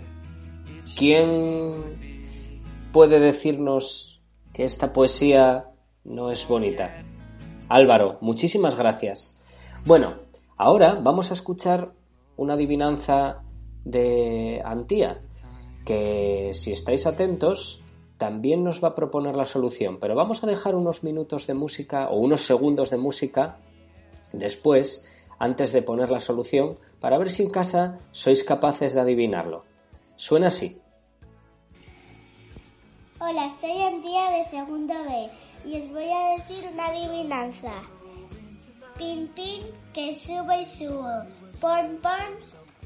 ¿quién 0.97 1.97
puede 2.91 3.19
decirnos 3.19 4.21
que 4.53 4.65
esta 4.65 4.93
poesía 4.93 5.65
no 6.03 6.31
es 6.31 6.47
bonita? 6.47 7.03
Álvaro, 7.69 8.17
muchísimas 8.21 8.77
gracias. 8.77 9.39
Bueno, 9.85 10.15
ahora 10.55 10.95
vamos 10.95 11.31
a 11.31 11.33
escuchar 11.33 11.91
una 12.37 12.53
adivinanza 12.53 13.43
de 13.83 14.61
Antía, 14.63 15.21
que 15.85 16.51
si 16.53 16.71
estáis 16.71 17.05
atentos 17.05 17.81
también 18.17 18.63
nos 18.63 18.83
va 18.83 18.89
a 18.89 18.95
proponer 18.95 19.35
la 19.35 19.45
solución, 19.45 19.99
pero 19.99 20.15
vamos 20.15 20.43
a 20.43 20.47
dejar 20.47 20.75
unos 20.75 21.03
minutos 21.03 21.45
de 21.45 21.53
música 21.53 22.09
o 22.09 22.17
unos 22.17 22.41
segundos 22.41 22.89
de 22.89 22.97
música 22.97 23.57
después, 24.31 25.05
antes 25.37 25.71
de 25.71 25.81
poner 25.81 26.09
la 26.09 26.19
solución, 26.19 26.77
para 26.99 27.17
ver 27.17 27.29
si 27.29 27.43
en 27.43 27.49
casa 27.49 27.99
sois 28.11 28.43
capaces 28.43 28.93
de 28.93 29.01
adivinarlo. 29.01 29.63
Suena 30.15 30.47
así. 30.47 30.81
Hola, 33.19 33.49
soy 33.49 33.81
Antía 33.81 34.31
de 34.31 34.43
segundo 34.45 34.93
B 35.03 35.46
y 35.67 35.81
os 35.81 35.89
voy 35.91 36.09
a 36.09 36.37
decir 36.37 36.69
una 36.73 36.85
adivinanza. 36.87 37.73
Pin, 38.97 39.27
pin, 39.35 39.63
que 39.93 40.15
subo 40.15 40.53
y 40.53 40.65
subo. 40.65 41.23
Pon, 41.59 41.99
pon, 42.01 42.31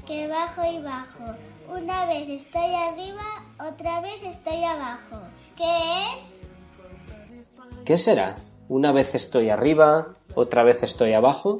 que 0.06 0.26
bajo 0.26 0.62
y 0.66 0.82
bajo. 0.82 1.24
Una 1.68 2.06
vez 2.06 2.28
estoy 2.28 2.74
arriba, 2.74 3.44
otra 3.60 4.00
vez 4.00 4.20
estoy 4.24 4.64
abajo. 4.64 5.20
¿Qué 5.56 5.72
es? 6.16 7.84
¿Qué 7.84 7.96
será? 7.96 8.34
Una 8.68 8.92
vez 8.92 9.14
estoy 9.14 9.50
arriba, 9.50 10.16
otra 10.34 10.64
vez 10.64 10.82
estoy 10.82 11.12
abajo. 11.12 11.58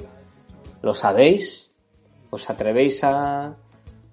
¿Lo 0.81 0.93
sabéis? 0.93 1.73
¿Os 2.31 2.49
atrevéis 2.49 3.03
a, 3.03 3.55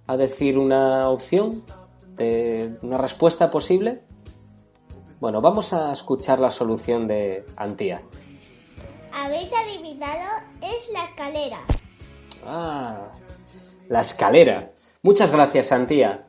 a 0.07 0.17
decir 0.17 0.59
una 0.59 1.09
opción? 1.09 1.65
¿Una 2.83 2.99
respuesta 2.99 3.51
posible? 3.51 4.03
Bueno, 5.21 5.43
vamos 5.43 5.75
a 5.75 5.93
escuchar 5.93 6.41
la 6.41 6.51
solución 6.51 7.07
de 7.07 7.45
Antía. 7.57 8.01
¿Habéis 9.13 9.53
adivinado? 9.53 10.43
Es 10.63 10.91
la 10.93 11.05
escalera. 11.05 11.61
Ah, 12.47 13.13
la 13.89 14.01
escalera. 14.01 14.73
Muchas 15.03 15.31
gracias, 15.31 15.73
Antía, 15.73 16.27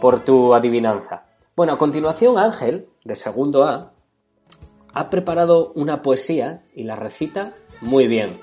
por 0.00 0.24
tu 0.24 0.54
adivinanza. 0.54 1.24
Bueno, 1.56 1.72
a 1.72 1.78
continuación, 1.78 2.38
Ángel, 2.38 2.88
de 3.04 3.16
segundo 3.16 3.64
A, 3.64 3.92
ha 4.92 5.10
preparado 5.10 5.72
una 5.74 6.02
poesía 6.02 6.62
y 6.72 6.84
la 6.84 6.94
recita 6.94 7.54
muy 7.80 8.06
bien. 8.06 8.38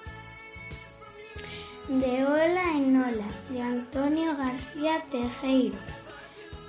De 1.87 2.25
ola 2.25 2.71
en 2.75 2.97
ola, 2.97 3.25
de 3.49 3.61
Antonio 3.61 4.35
García 4.35 5.03
Tejero. 5.09 5.75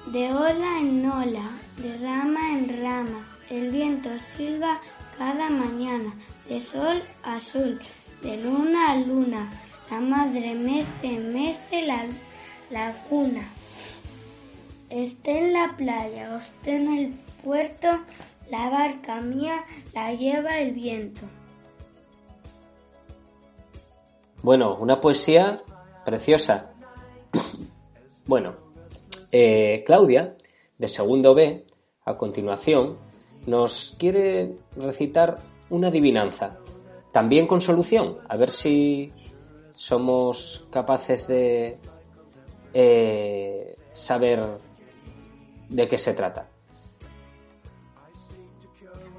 De 0.07 0.33
ola 0.33 0.81
en 0.81 1.09
ola, 1.09 1.51
de 1.79 1.99
rama 1.99 2.53
en 2.53 2.83
rama, 2.83 3.27
El 3.51 3.71
viento 3.71 4.09
silba 4.19 4.81
cada 5.19 5.51
mañana, 5.51 6.15
de 6.49 6.59
sol 6.61 7.03
a 7.23 7.39
sol, 7.39 7.81
de 8.23 8.37
luna 8.39 8.93
a 8.93 8.97
luna. 8.97 9.51
La 9.91 10.01
madre 10.01 10.55
mece, 10.55 11.19
mece 11.19 11.83
la 11.83 12.07
laguna. 12.71 13.43
Esté 14.89 15.39
en 15.39 15.53
la 15.53 15.75
playa 15.77 16.35
o 16.35 16.39
esté 16.39 16.77
en 16.77 16.99
el 16.99 17.15
puerto, 17.45 17.89
la 18.51 18.71
barca 18.71 19.21
mía 19.21 19.65
la 19.95 20.15
lleva 20.15 20.59
el 20.59 20.73
viento. 20.73 21.23
Bueno, 24.43 24.77
una 24.77 25.01
poesía 25.01 25.61
preciosa. 26.05 26.73
bueno, 28.27 28.57
eh, 29.31 29.85
Claudia, 29.87 30.37
de 30.83 30.88
segundo 30.88 31.33
B, 31.33 31.64
a 32.05 32.16
continuación, 32.16 32.99
nos 33.47 33.95
quiere 34.01 34.57
recitar 34.75 35.37
una 35.71 35.88
adivinanza, 35.88 36.59
también 37.12 37.47
con 37.47 37.61
solución, 37.61 38.18
a 38.29 38.37
ver 38.37 38.51
si 38.51 39.12
somos 39.75 40.66
capaces 40.73 41.29
de 41.29 41.79
eh, 42.75 43.77
saber 43.92 44.42
de 45.68 45.87
qué 45.87 45.99
se 45.99 46.14
trata. 46.14 46.49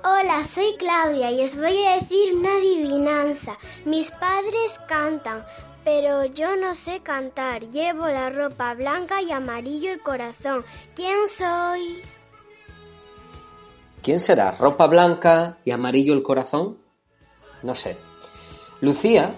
Hola, 0.03 0.43
soy 0.43 0.75
Claudia 0.77 1.31
y 1.31 1.45
os 1.45 1.55
voy 1.55 1.81
a 1.85 1.95
decir 1.95 2.35
una 2.35 2.57
adivinanza. 2.57 3.57
Mis 3.85 4.11
padres 4.11 4.77
cantan, 4.85 5.45
pero 5.83 6.25
yo 6.25 6.55
no 6.55 6.75
sé 6.75 7.01
cantar. 7.01 7.69
Llevo 7.71 8.07
la 8.07 8.29
ropa 8.29 8.73
blanca 8.73 9.21
y 9.21 9.31
amarillo 9.31 9.91
el 9.91 10.01
corazón. 10.01 10.63
¿Quién 10.95 11.27
soy? 11.27 12.01
¿Quién 14.01 14.19
será? 14.19 14.51
¿Ropa 14.51 14.87
blanca 14.87 15.57
y 15.63 15.71
amarillo 15.71 16.13
el 16.13 16.23
corazón? 16.23 16.77
No 17.61 17.73
sé. 17.75 17.95
Lucía 18.81 19.33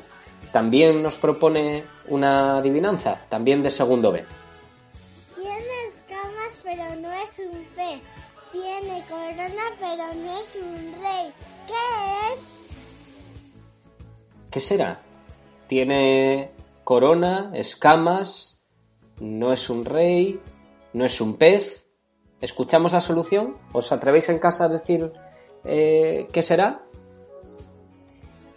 también 0.52 1.04
nos 1.04 1.18
propone 1.18 1.84
una 2.08 2.58
adivinanza, 2.58 3.20
también 3.30 3.62
de 3.62 3.70
segundo 3.70 4.12
B. 4.12 4.26
Tiene 5.36 5.86
escamas, 5.88 6.62
pero 6.64 6.84
no 7.02 7.12
es 7.12 7.40
un 7.40 7.64
pez. 7.76 8.02
Tiene 8.52 9.04
corona, 9.10 9.64
pero 9.80 10.14
no 10.16 10.40
es 10.40 10.56
un 10.56 11.02
rey. 11.02 11.34
¿Qué 11.68 12.34
es? 12.34 12.40
¿Qué 14.50 14.62
será? 14.62 15.05
Tiene 15.68 16.52
corona, 16.84 17.52
escamas, 17.56 18.62
no 19.20 19.52
es 19.52 19.70
un 19.70 19.84
rey, 19.86 20.40
no 20.94 21.06
es 21.06 21.20
un 21.20 21.38
pez. 21.38 21.88
¿Escuchamos 22.40 22.94
la 22.94 23.02
solución? 23.02 23.58
¿Os 23.74 23.92
atrevéis 23.92 24.30
en 24.30 24.38
casa 24.38 24.66
a 24.66 24.70
decir 24.70 25.12
eh, 25.64 26.28
qué 26.32 26.44
será? 26.44 26.84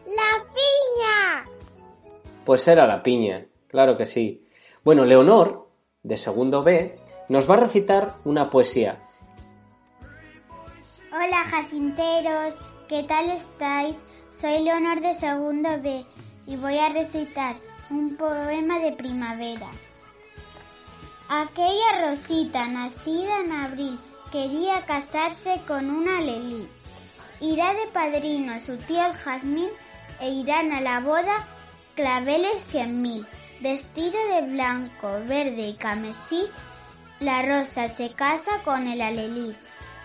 ¡La 0.07 0.44
piña! 0.53 1.51
Pues 2.44 2.68
era 2.68 2.87
la 2.87 3.03
piña, 3.03 3.47
claro 3.68 3.97
que 3.97 4.05
sí. 4.05 4.47
Bueno, 4.85 5.05
Leonor, 5.05 5.71
de 6.03 6.16
segundo 6.16 6.62
B, 6.62 6.99
nos 7.29 7.49
va 7.49 7.55
a 7.55 7.61
recitar 7.61 8.16
una 8.25 8.51
poesía. 8.51 9.03
Hola 11.11 11.44
jacinteros, 11.44 12.61
¿qué 12.87 13.03
tal 13.05 13.31
estáis? 13.31 13.97
Soy 14.29 14.62
Leonor 14.62 15.01
de 15.01 15.14
segundo 15.14 15.71
B 15.83 16.05
y 16.48 16.56
voy 16.56 16.78
a 16.78 16.88
recitar 16.88 17.54
un 17.90 18.16
poema 18.16 18.80
de 18.80 18.92
primavera. 18.92 19.68
Aquella 21.28 22.06
Rosita, 22.06 22.66
nacida 22.66 23.40
en 23.40 23.52
abril, 23.52 24.00
quería 24.32 24.84
casarse 24.87 25.61
con 25.68 25.90
una 25.90 26.20
Lelí. 26.20 26.66
Irá 27.40 27.74
de 27.74 27.87
padrino 27.92 28.58
su 28.58 28.78
tío 28.78 29.04
el 29.06 29.12
jazmín 29.12 29.68
e 30.20 30.30
irán 30.30 30.72
a 30.72 30.80
la 30.80 31.00
boda 31.00 31.46
claveles 31.94 32.64
cien 32.64 33.02
mil. 33.02 33.26
Vestido 33.61 34.16
de 34.34 34.46
blanco, 34.46 35.08
verde 35.26 35.68
y 35.68 35.74
camesí, 35.74 36.46
la 37.20 37.42
rosa 37.42 37.88
se 37.88 38.11
casa 38.11 38.62
con 38.64 38.87
el 38.87 39.00
alelí. 39.00 39.56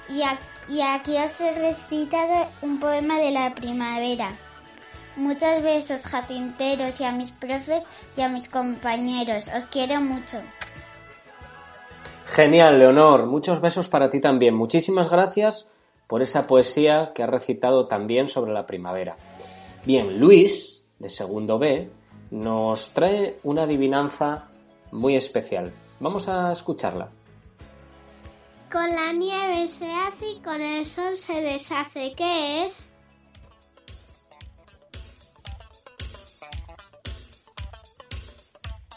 Y 0.10 0.82
aquí 0.82 1.18
os 1.18 1.40
he 1.40 1.52
recitado 1.52 2.48
un 2.62 2.80
poema 2.80 3.18
de 3.20 3.32
la 3.32 3.54
primavera. 3.54 4.32
Muchos 5.16 5.62
besos 5.62 6.06
jacinteros 6.06 7.00
y 7.00 7.04
a 7.04 7.12
mis 7.12 7.32
profes 7.32 7.84
y 8.18 8.22
a 8.22 8.30
mis 8.30 8.50
compañeros. 8.50 9.50
Os 9.56 9.66
quiero 9.68 10.02
mucho. 10.02 10.40
Genial, 12.26 12.80
Leonor. 12.80 13.28
Muchos 13.28 13.62
besos 13.62 13.88
para 13.88 14.10
ti 14.10 14.20
también. 14.20 14.56
Muchísimas 14.56 15.12
gracias 15.12 15.72
por 16.08 16.22
esa 16.22 16.48
poesía 16.48 17.12
que 17.14 17.24
has 17.24 17.30
recitado 17.30 17.88
también 17.88 18.28
sobre 18.28 18.54
la 18.54 18.66
primavera. 18.66 19.16
Bien, 19.86 20.20
Luis, 20.20 20.84
de 20.98 21.10
segundo 21.10 21.60
B, 21.60 21.90
nos 22.32 22.90
trae 22.92 23.40
una 23.44 23.64
adivinanza 23.64 24.48
muy 24.92 25.16
especial. 25.16 25.72
Vamos 26.00 26.28
a 26.28 26.52
escucharla. 26.52 27.10
Con 28.72 28.90
la 28.90 29.14
nieve 29.14 29.68
se 29.68 29.92
hace 29.92 30.32
y 30.32 30.42
con 30.42 30.60
el 30.60 30.86
sol 30.88 31.16
se 31.16 31.42
deshace. 31.42 32.14
¿Qué 32.16 32.66
es? 32.66 32.93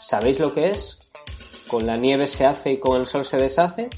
¿Sabéis 0.07 0.39
lo 0.39 0.53
que 0.53 0.67
es? 0.67 0.99
Con 1.67 1.85
la 1.85 1.97
nieve 1.97 2.27
se 2.27 2.45
hace 2.45 2.71
y 2.71 2.79
con 2.79 2.95
el 2.95 3.07
sol 3.07 3.25
se 3.25 3.35
deshace. 3.35 3.89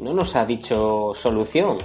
No 0.00 0.12
nos 0.12 0.34
ha 0.34 0.44
dicho 0.44 1.12
solución. 1.14 1.78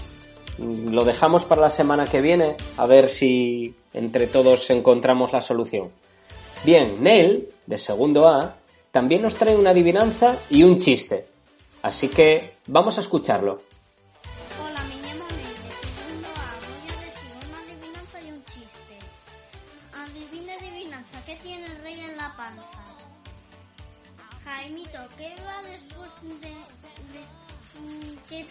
Lo 0.57 1.05
dejamos 1.05 1.45
para 1.45 1.61
la 1.61 1.69
semana 1.69 2.07
que 2.07 2.21
viene 2.21 2.55
a 2.75 2.87
ver 2.87 3.07
si 3.07 3.75
entre 3.93 4.25
todos 4.25 4.67
encontramos 4.71 5.31
la 5.31 5.41
solución. 5.41 5.91
Bien, 6.63 7.03
Nel, 7.03 7.49
de 7.67 7.77
segundo 7.77 8.27
A, 8.27 8.55
también 8.89 9.21
nos 9.21 9.35
trae 9.35 9.55
una 9.55 9.69
adivinanza 9.69 10.39
y 10.49 10.63
un 10.63 10.79
chiste. 10.79 11.27
Así 11.83 12.07
que 12.07 12.55
vamos 12.65 12.97
a 12.97 13.01
escucharlo. 13.01 13.61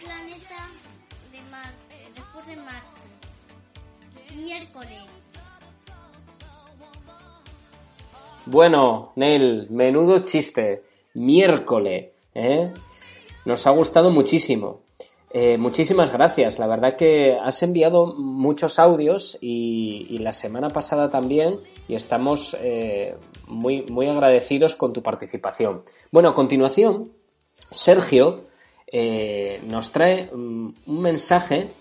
Planeta 0.05 0.69
de 1.31 1.41
Marte? 1.51 2.11
Después 2.15 2.47
de 2.47 2.55
Marte. 2.57 3.01
Miércoles. 4.35 5.03
Bueno, 8.45 9.11
Nel, 9.15 9.67
menudo 9.69 10.19
chiste. 10.23 10.83
Miércoles, 11.15 12.11
¿eh? 12.33 12.71
Nos 13.45 13.65
ha 13.65 13.71
gustado 13.71 14.11
muchísimo. 14.11 14.81
Eh, 15.31 15.57
muchísimas 15.57 16.13
gracias. 16.13 16.59
La 16.59 16.67
verdad 16.67 16.95
que 16.95 17.37
has 17.41 17.61
enviado 17.63 18.13
muchos 18.15 18.79
audios 18.79 19.37
y, 19.41 20.07
y 20.09 20.19
la 20.19 20.31
semana 20.31 20.69
pasada 20.69 21.09
también 21.09 21.59
y 21.87 21.95
estamos 21.95 22.55
eh, 22.61 23.15
muy, 23.47 23.83
muy 23.83 24.07
agradecidos 24.07 24.75
con 24.75 24.93
tu 24.93 25.01
participación. 25.01 25.83
Bueno, 26.11 26.29
a 26.29 26.33
continuación, 26.33 27.11
Sergio 27.71 28.45
eh, 28.97 29.59
nos 29.67 29.91
trae 29.91 30.31
mm, 30.31 30.73
un 30.85 31.01
mensaje 31.01 31.71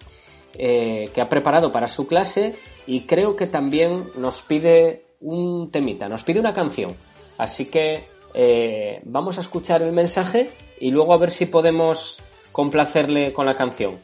eh, 0.55 1.09
que 1.15 1.21
ha 1.21 1.29
preparado 1.29 1.71
para 1.71 1.87
su 1.87 2.09
clase 2.09 2.57
y 2.89 3.03
creo 3.03 3.37
que 3.37 3.47
también 3.47 4.09
nos 4.17 4.43
pide 4.43 5.07
un 5.21 5.71
temita, 5.71 6.09
nos 6.09 6.25
pide 6.25 6.41
una 6.41 6.53
canción. 6.53 6.97
Así 7.39 7.67
que 7.67 8.09
eh, 8.35 9.01
vamos 9.05 9.39
a 9.39 9.43
escuchar 9.43 9.81
el 9.83 9.93
mensaje 9.93 10.51
y 10.81 10.91
luego 10.91 11.13
a 11.13 11.19
ver 11.19 11.31
si 11.31 11.47
podemos 11.47 12.21
complacerle 12.51 13.33
con 13.33 13.47
la 13.47 13.55
canción. 13.55 13.97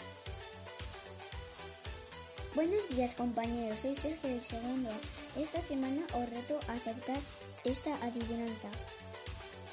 Buenos 2.54 2.88
días 2.90 3.16
compañeros, 3.16 3.80
soy 3.80 3.96
Sergio 3.96 4.30
del 4.30 4.40
segundo. 4.40 4.88
Esta 5.36 5.60
semana 5.60 6.02
os 6.14 6.30
reto 6.30 6.60
a 6.68 6.74
acertar 6.74 7.18
esta 7.64 7.92
adivinanza. 8.04 8.68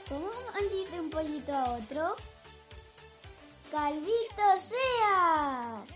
¿Cómo 0.10 0.32
dice 0.72 1.00
un 1.00 1.12
pollito 1.12 1.54
a 1.54 1.74
otro? 1.74 2.16
¡Calvito 3.72 4.48
seas! 4.58 5.90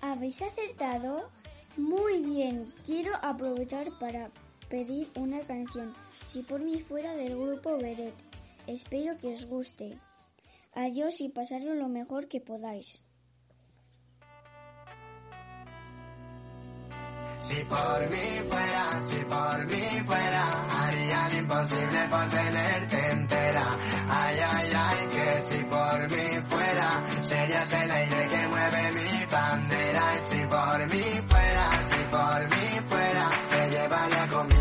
¿Habéis 0.00 0.42
acertado? 0.42 1.30
Muy 1.76 2.20
bien, 2.20 2.72
quiero 2.84 3.12
aprovechar 3.22 3.96
para 4.00 4.30
pedir 4.68 5.08
una 5.14 5.40
canción, 5.40 5.94
si 6.24 6.42
por 6.42 6.60
mí 6.60 6.80
fuera 6.80 7.14
del 7.14 7.36
grupo 7.36 7.76
Beret. 7.78 8.14
Espero 8.66 9.16
que 9.18 9.28
os 9.28 9.48
guste. 9.48 9.96
Adiós 10.74 11.20
y 11.20 11.28
pasarlo 11.28 11.74
lo 11.74 11.88
mejor 11.88 12.26
que 12.26 12.40
podáis. 12.40 13.04
Si 17.40 17.64
por 17.64 18.10
mí 18.10 18.42
fuera, 18.50 19.02
si 19.08 19.24
por 19.24 19.66
mí 19.66 20.02
fuera, 20.06 20.66
haría 20.80 21.28
lo 21.28 21.38
imposible 21.38 22.00
por 22.10 22.28
tenerte 22.28 23.10
entera. 23.12 23.66
Ay, 24.08 24.36
ay, 24.52 24.72
ay, 24.74 25.08
que 25.12 25.42
si 25.48 25.64
por 25.64 26.08
mí 26.10 26.40
fuera, 26.46 27.04
serías 27.24 27.72
el 27.72 27.90
aire 27.90 28.28
que 28.28 28.48
mueve 28.48 28.92
mi 28.92 29.26
bandera. 29.30 30.04
Si 30.30 30.40
por 30.46 30.78
mí 30.92 31.04
fuera, 31.28 31.70
si 31.88 32.04
por 32.10 32.40
mí 32.42 32.80
fuera, 32.88 33.30
te 33.50 33.70
llevaría 33.70 34.28
conmigo 34.28 34.57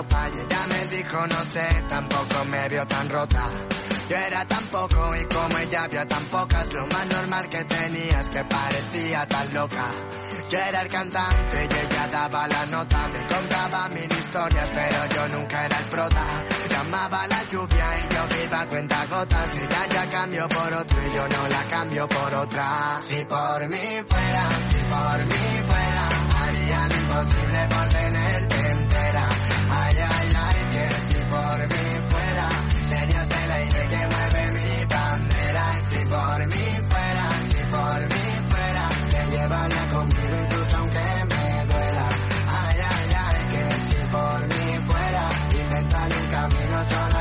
ella 0.00 0.66
me 0.68 0.86
dijo 0.86 1.26
no 1.26 1.44
sé, 1.50 1.84
tampoco 1.88 2.44
me 2.44 2.68
vio 2.68 2.86
tan 2.86 3.08
rota. 3.08 3.42
Yo 4.08 4.16
era 4.16 4.44
tan 4.44 4.64
poco 4.66 5.14
y 5.16 5.24
como 5.24 5.58
ella 5.58 5.84
había 5.84 6.06
tan 6.06 6.24
pocas, 6.26 6.72
lo 6.72 6.86
más 6.86 7.06
normal 7.06 7.48
que 7.48 7.64
tenía 7.64 8.20
es 8.20 8.28
que 8.28 8.44
parecía 8.44 9.26
tan 9.26 9.52
loca. 9.52 9.94
Yo 10.50 10.58
era 10.58 10.82
el 10.82 10.88
cantante 10.88 11.64
y 11.64 11.74
ella 11.74 12.08
daba 12.10 12.48
la 12.48 12.66
nota, 12.66 13.08
me 13.08 13.26
contaba 13.26 13.88
mil 13.88 14.10
historias, 14.10 14.70
pero 14.72 15.06
yo 15.14 15.36
nunca 15.36 15.66
era 15.66 15.78
el 15.78 15.84
prota. 15.86 16.44
Llamaba 16.70 17.26
la 17.26 17.42
lluvia 17.50 17.86
y 17.98 18.14
yo 18.14 18.40
viva 18.40 18.66
cuenta 18.66 19.06
gotas, 19.06 19.54
y 19.54 19.58
ella 19.58 19.86
ya 19.92 20.10
cambió 20.10 20.48
por 20.48 20.72
otro 20.72 21.06
y 21.06 21.12
yo 21.12 21.28
no 21.28 21.48
la 21.48 21.62
cambio 21.64 22.08
por 22.08 22.34
otra. 22.34 23.00
Si 23.06 23.24
por 23.24 23.68
mí 23.68 24.02
fuera, 24.08 24.48
si 24.70 24.78
por 24.84 25.24
mí 25.26 25.66
fuera, 25.66 26.08
haría 26.40 26.88
lo 26.88 26.96
imposible 26.96 27.68
por 27.68 27.88
tenerte 27.88 28.57
por 31.48 31.60
mí 31.60 31.86
fuera, 32.10 32.48
serías 32.88 33.30
el 33.42 33.50
aire 33.50 33.88
que 33.88 34.06
mueve 34.12 34.42
mi 34.52 34.84
bandera. 34.84 35.66
Si 35.88 35.98
por 36.14 36.46
mí 36.46 36.66
fuera, 36.90 37.26
si 37.48 37.60
por 37.74 38.00
mí 38.12 38.26
fuera, 38.50 38.88
te 39.10 39.36
llevaría 39.36 39.84
conmigo 39.92 40.36
incluso 40.44 40.76
aunque 40.76 41.04
me 41.30 41.66
duela. 41.66 42.08
Ay, 42.60 42.78
ay, 42.90 43.08
ay, 43.24 43.38
que 43.52 43.62
si 43.88 44.00
por 44.14 44.40
mí 44.50 44.66
fuera, 44.88 45.28
inventaría 45.52 46.20
un 46.20 46.28
camino 46.28 46.86
caderas. 46.90 47.17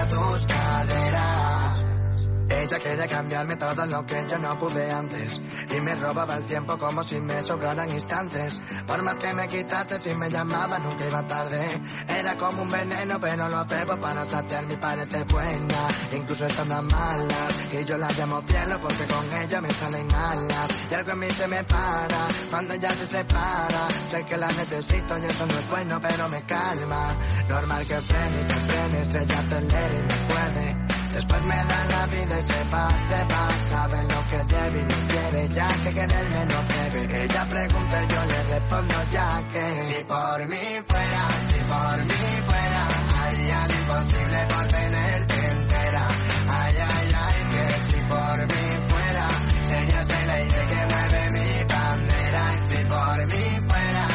Ella 2.68 2.80
quería 2.80 3.08
cambiarme 3.08 3.56
todo 3.56 3.86
lo 3.86 4.06
que 4.06 4.26
yo 4.30 4.38
no 4.40 4.60
pude 4.60 4.92
antes. 4.92 5.42
Y 5.74 5.80
me 5.80 5.96
robaba 5.96 6.36
el 6.36 6.44
tiempo 6.44 6.78
como 6.78 7.02
si 7.02 7.18
me 7.22 7.42
sobraran 7.42 7.90
instantes. 7.94 8.60
Por 8.86 9.02
más 9.04 9.18
que 9.20 9.34
me 9.34 9.48
quitase 9.48 10.02
si 10.02 10.14
me 10.14 10.30
llamaba 10.30 10.78
nunca 10.78 11.08
iba 11.08 11.26
tarde. 11.26 11.66
Era 12.10 12.36
como 12.36 12.64
un 12.64 12.70
veneno 12.70 13.22
pero 13.22 13.48
lo 13.48 13.64
bebo 13.64 13.98
para 14.02 14.30
saciar 14.30 14.66
mi 14.66 14.76
parece 14.76 15.24
buena. 15.24 15.88
Incluso 16.12 16.46
estando 16.46 16.82
malas 16.82 17.54
Y 17.72 17.86
yo 17.86 17.98
la 17.98 18.10
llamo 18.12 18.42
cielo 18.42 18.78
porque 18.82 19.06
con 19.06 19.34
ella 19.34 19.62
me 19.62 19.70
salen 19.70 20.14
alas. 20.14 20.68
Y 20.92 20.94
algo 20.94 21.12
en 21.12 21.20
mí 21.20 21.30
se 21.30 21.48
me 21.48 21.64
para 21.64 22.28
cuando 22.50 22.74
ella 22.74 22.90
se 22.90 23.08
separa. 23.08 23.88
Sé 24.12 24.26
que 24.26 24.36
la 24.36 24.48
necesito 24.48 25.18
y 25.18 25.26
eso 25.26 25.46
no 25.46 25.58
es 25.58 25.70
bueno 25.70 26.02
pero 26.02 26.28
me 26.28 26.44
calma. 26.44 27.18
Normal 27.48 27.88
que 27.88 28.02
frene 28.02 28.46
que 28.46 28.54
frene 28.54 29.24
Ella 29.24 29.40
acelera 29.40 29.96
y 29.96 30.02
me 30.02 30.14
puede 30.28 30.87
Después 31.18 31.42
me 31.46 31.56
da 31.56 31.86
la 31.90 32.06
vida 32.06 32.40
y 32.40 32.44
se 32.44 32.64
va, 32.72 32.90
se 33.08 33.24
va. 33.34 33.48
Sabe 33.70 34.04
lo 34.04 34.28
que 34.30 34.38
debe 34.54 34.80
y 34.80 34.84
no 34.84 35.08
quiere 35.10 35.50
Ya 35.50 35.68
que 35.84 35.94
quererme 35.96 36.46
no 36.46 36.60
debe. 36.70 37.24
Ella 37.24 37.46
pregunta 37.50 38.04
y 38.04 38.08
yo 38.14 38.26
le 38.26 38.44
respondo 38.44 38.96
ya 39.12 39.44
que. 39.52 39.66
Si 39.90 40.04
por 40.04 40.48
mí 40.48 40.66
fuera, 40.88 41.22
si 41.50 41.60
por 41.72 41.98
mí 42.06 42.42
fuera 42.46 42.88
Haría 43.20 43.68
lo 43.68 43.74
imposible 43.74 44.46
por 44.48 44.68
tenerte 44.68 45.48
entera. 45.48 46.08
Ay, 46.50 46.76
ay, 46.88 47.12
ay, 47.26 47.38
que 47.50 47.68
si 47.88 48.00
por 48.14 48.38
mí 48.52 48.66
fuera 48.88 49.28
Serías 49.70 50.10
el 50.22 50.30
aire 50.30 50.66
que 50.70 50.82
mueve 50.94 51.32
mi 51.32 51.64
bandera. 51.74 52.44
Si 52.70 52.78
por 52.86 53.18
mí 53.34 53.46
fuera, 53.68 54.08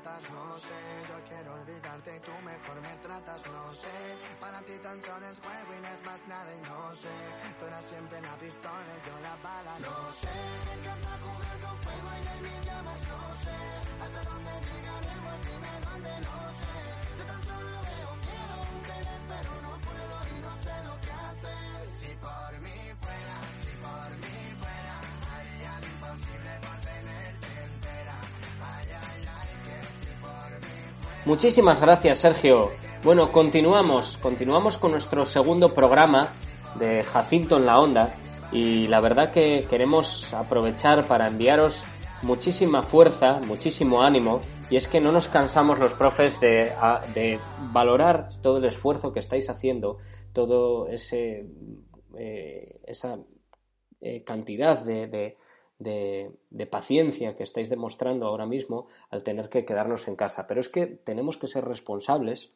No 0.00 0.56
sé, 0.56 0.80
yo 1.08 1.16
quiero 1.28 1.52
olvidarte 1.60 2.16
y 2.16 2.20
tú 2.20 2.32
mejor 2.42 2.80
me 2.80 2.96
tratas 3.04 3.40
No 3.52 3.72
sé, 3.74 3.92
para 4.40 4.62
ti 4.62 4.72
tan 4.82 4.96
solo 5.04 5.26
es 5.28 5.38
juego 5.38 5.70
y 5.76 5.80
no 5.82 5.88
es 5.88 6.02
más 6.06 6.20
nada 6.26 6.50
y 6.56 6.60
no 6.64 6.96
sé. 6.96 7.12
Tú 7.60 7.66
eras 7.66 7.84
siempre 7.84 8.20
la 8.22 8.34
pistola 8.40 8.92
y 8.96 9.00
yo 9.06 9.14
la 9.20 9.36
bala 9.44 9.74
No 9.84 10.12
sé, 10.16 10.32
me 10.64 10.72
encanta 10.80 11.12
jugar 11.20 11.56
con 11.60 11.76
fuego 11.84 12.08
y 12.16 12.22
de 12.24 12.34
mil 12.48 12.60
llamas 12.64 13.00
No 13.12 13.20
sé, 13.44 13.56
hasta 14.00 14.20
dónde 14.24 14.52
llegaremos, 14.72 15.36
dime 15.44 15.72
dónde 15.84 16.14
no 16.24 16.38
sé. 16.60 16.76
Yo 17.20 17.24
tan 17.28 17.42
solo 17.44 17.76
veo 17.84 18.10
miedo, 18.24 18.56
un 18.72 18.80
querer 18.88 19.20
pero 19.28 19.52
no 19.60 19.72
puedo 19.84 20.16
y 20.32 20.36
no 20.40 20.52
sé 20.64 20.74
lo 20.80 20.94
que 21.04 21.12
hacer. 21.12 21.80
Si 22.00 22.10
por 22.24 22.52
mí 22.64 22.78
fuera, 23.04 23.36
si 23.60 23.72
por 23.84 24.10
mí 24.16 24.36
fuera 24.64 24.96
Haría 25.28 25.72
lo 25.76 25.86
imposible 25.92 26.52
por 26.64 26.76
tenerte 26.88 27.48
entera 27.68 28.16
Ay, 28.64 28.88
ay, 28.88 29.22
ay, 29.28 29.59
Muchísimas 31.26 31.80
gracias, 31.80 32.18
Sergio. 32.18 32.70
Bueno, 33.04 33.30
continuamos, 33.32 34.16
continuamos 34.18 34.78
con 34.78 34.92
nuestro 34.92 35.24
segundo 35.26 35.72
programa 35.72 36.28
de 36.78 37.02
Jacinto 37.02 37.56
en 37.56 37.66
la 37.66 37.80
Onda 37.80 38.14
y 38.52 38.86
la 38.88 39.00
verdad 39.00 39.30
que 39.30 39.66
queremos 39.68 40.32
aprovechar 40.34 41.06
para 41.06 41.28
enviaros 41.28 41.84
muchísima 42.22 42.82
fuerza, 42.82 43.40
muchísimo 43.46 44.02
ánimo 44.02 44.40
y 44.70 44.76
es 44.76 44.86
que 44.86 45.00
no 45.00 45.12
nos 45.12 45.28
cansamos 45.28 45.78
los 45.78 45.92
profes 45.94 46.40
de, 46.40 46.72
de 47.14 47.38
valorar 47.72 48.30
todo 48.42 48.58
el 48.58 48.64
esfuerzo 48.66 49.12
que 49.12 49.20
estáis 49.20 49.48
haciendo, 49.50 49.98
todo 50.32 50.88
ese 50.88 51.46
eh, 52.18 52.80
esa 52.86 53.18
eh, 54.00 54.22
cantidad 54.24 54.78
de- 54.82 55.36
de- 55.80 56.30
de 56.50 56.66
paciencia 56.66 57.34
que 57.34 57.42
estáis 57.42 57.68
demostrando 57.68 58.26
ahora 58.26 58.46
mismo 58.46 58.86
al 59.10 59.24
tener 59.24 59.48
que 59.48 59.64
quedarnos 59.64 60.06
en 60.06 60.14
casa. 60.14 60.46
Pero 60.46 60.60
es 60.60 60.68
que 60.68 60.86
tenemos 60.86 61.36
que 61.36 61.48
ser 61.48 61.64
responsables 61.64 62.52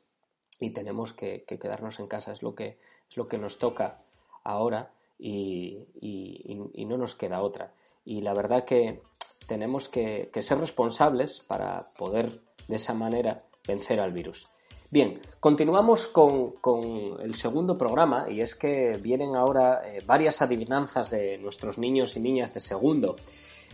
y 0.60 0.70
tenemos 0.70 1.12
que, 1.12 1.42
que 1.44 1.58
quedarnos 1.58 1.98
en 1.98 2.06
casa. 2.06 2.30
Es 2.30 2.42
lo 2.42 2.54
que, 2.54 2.78
es 3.10 3.16
lo 3.16 3.26
que 3.26 3.38
nos 3.38 3.58
toca 3.58 3.98
ahora 4.44 4.92
y, 5.18 5.78
y- 6.00 6.84
no 6.86 6.96
nos 6.98 7.14
queda 7.16 7.42
otra. 7.42 7.72
Y 8.04 8.20
la 8.20 8.34
verdad 8.34 8.64
que 8.64 9.00
tenemos 9.48 9.88
que, 9.88 10.30
que 10.32 10.42
ser 10.42 10.58
responsables 10.58 11.40
para 11.40 11.90
poder 11.96 12.40
de 12.68 12.76
esa 12.76 12.94
manera 12.94 13.42
vencer 13.66 14.00
al 14.00 14.12
virus. 14.12 14.48
Bien, 14.90 15.20
continuamos 15.40 16.06
con, 16.06 16.52
con 16.52 17.18
el 17.20 17.34
segundo 17.34 17.76
programa 17.76 18.26
y 18.30 18.40
es 18.40 18.54
que 18.54 18.98
vienen 19.02 19.34
ahora 19.34 19.82
eh, 19.84 20.02
varias 20.06 20.40
adivinanzas 20.42 21.10
de 21.10 21.38
nuestros 21.38 21.78
niños 21.78 22.16
y 22.16 22.20
niñas 22.20 22.54
de 22.54 22.60
segundo 22.60 23.16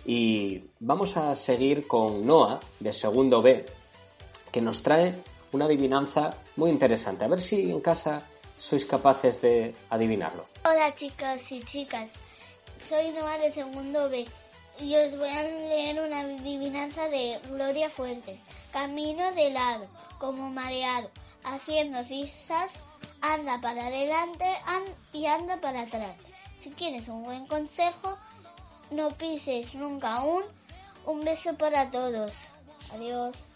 y 0.07 0.65
vamos 0.79 1.17
a 1.17 1.35
seguir 1.35 1.87
con 1.87 2.27
Noah 2.27 2.61
de 2.79 2.93
segundo 2.93 3.43
B 3.43 3.67
que 4.51 4.61
nos 4.61 4.83
trae 4.83 5.23
una 5.53 5.67
adivinanza 5.67 6.31
muy 6.57 6.71
interesante. 6.71 7.25
A 7.25 7.29
ver 7.29 7.41
si 7.41 7.71
en 7.71 7.81
casa 7.81 8.23
sois 8.59 8.85
capaces 8.85 9.41
de 9.41 9.75
adivinarlo. 9.91 10.47
Hola 10.65 10.95
chicos 10.95 11.53
y 11.53 11.63
chicas, 11.65 12.11
soy 12.79 13.11
Noa 13.11 13.39
de 13.39 13.53
segundo 13.53 14.09
B 14.09 14.27
y 14.81 14.95
os 14.97 15.17
voy 15.19 15.29
a 15.29 15.43
leer 15.43 16.01
una 16.01 16.21
adivinanza 16.21 17.09
de 17.09 17.39
Gloria 17.51 17.91
Fuertes. 17.91 18.39
Camino 18.73 19.33
de 19.33 19.51
lado, 19.51 19.87
como 20.19 20.49
mareado, 20.51 21.11
haciendo 21.45 22.03
zigzags, 22.05 22.73
anda 23.21 23.61
para 23.61 23.87
adelante 23.87 24.45
an- 24.67 24.95
y 25.13 25.27
anda 25.27 25.61
para 25.61 25.83
atrás. 25.83 26.17
Si 26.61 26.71
quieres 26.71 27.09
un 27.09 27.23
buen 27.25 27.47
consejo, 27.47 28.17
no 28.91 29.11
pises 29.11 29.75
nunca 29.75 30.17
aún. 30.17 30.43
Un 31.07 31.25
beso 31.25 31.55
para 31.57 31.91
todos. 31.91 32.33
Adiós. 32.93 33.47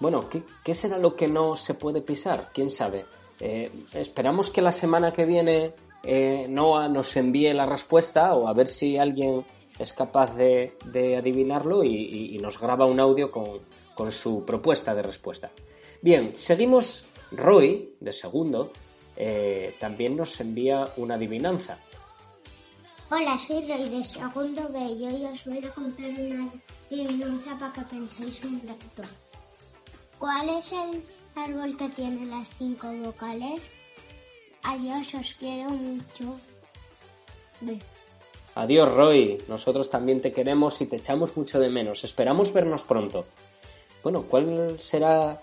Bueno, 0.00 0.28
¿qué, 0.28 0.42
qué 0.64 0.74
será 0.74 0.98
lo 0.98 1.14
que 1.14 1.28
no 1.28 1.54
se 1.54 1.74
puede 1.74 2.00
pisar? 2.00 2.50
¿Quién 2.52 2.70
sabe? 2.70 3.06
Eh, 3.38 3.70
esperamos 3.92 4.50
que 4.50 4.60
la 4.62 4.72
semana 4.72 5.12
que 5.12 5.24
viene 5.24 5.74
eh, 6.02 6.46
Noah 6.48 6.88
nos 6.88 7.16
envíe 7.16 7.52
la 7.52 7.66
respuesta 7.66 8.34
o 8.34 8.48
a 8.48 8.52
ver 8.52 8.66
si 8.66 8.98
alguien 8.98 9.44
es 9.78 9.92
capaz 9.92 10.34
de, 10.36 10.76
de 10.86 11.16
adivinarlo 11.16 11.84
y, 11.84 12.38
nos 12.40 12.58
graba 12.58 12.86
un 12.86 13.00
audio 13.00 13.30
con, 13.30 13.60
con 13.94 14.10
su 14.10 14.44
propuesta 14.44 14.94
de 14.94 15.02
respuesta. 15.02 15.50
Bien, 16.00 16.32
seguimos. 16.36 17.06
Roy, 17.34 17.94
de 17.98 18.12
segundo, 18.12 18.72
eh, 19.16 19.74
también 19.80 20.16
nos 20.16 20.38
envía 20.40 20.92
una 20.96 21.14
adivinanza. 21.14 21.78
Hola, 23.10 23.36
soy 23.38 23.66
Roy 23.66 23.88
de 23.88 24.04
segundo 24.04 24.68
B 24.70 24.78
y 24.80 25.24
os 25.24 25.44
voy 25.44 25.64
a 25.64 25.70
contar 25.70 26.10
una 26.10 26.50
adivinanza 26.90 27.58
para 27.58 27.72
que 27.72 27.80
penséis 27.82 28.42
un 28.44 28.60
rato. 28.66 29.08
¿Cuál 30.18 30.48
es 30.50 30.72
el 30.72 31.02
árbol 31.34 31.76
que 31.76 31.88
tiene 31.90 32.26
las 32.26 32.50
cinco 32.50 32.92
vocales? 32.92 33.60
Adiós, 34.62 35.14
os 35.14 35.34
quiero 35.34 35.70
mucho. 35.70 36.38
Ve. 37.60 37.80
Adiós, 38.54 38.94
Roy. 38.94 39.42
Nosotros 39.48 39.88
también 39.88 40.20
te 40.20 40.32
queremos 40.32 40.80
y 40.80 40.86
te 40.86 40.96
echamos 40.96 41.36
mucho 41.36 41.58
de 41.58 41.70
menos. 41.70 42.04
Esperamos 42.04 42.52
vernos 42.52 42.82
pronto. 42.84 43.26
Bueno, 44.02 44.24
¿cuál 44.28 44.78
será 44.80 45.42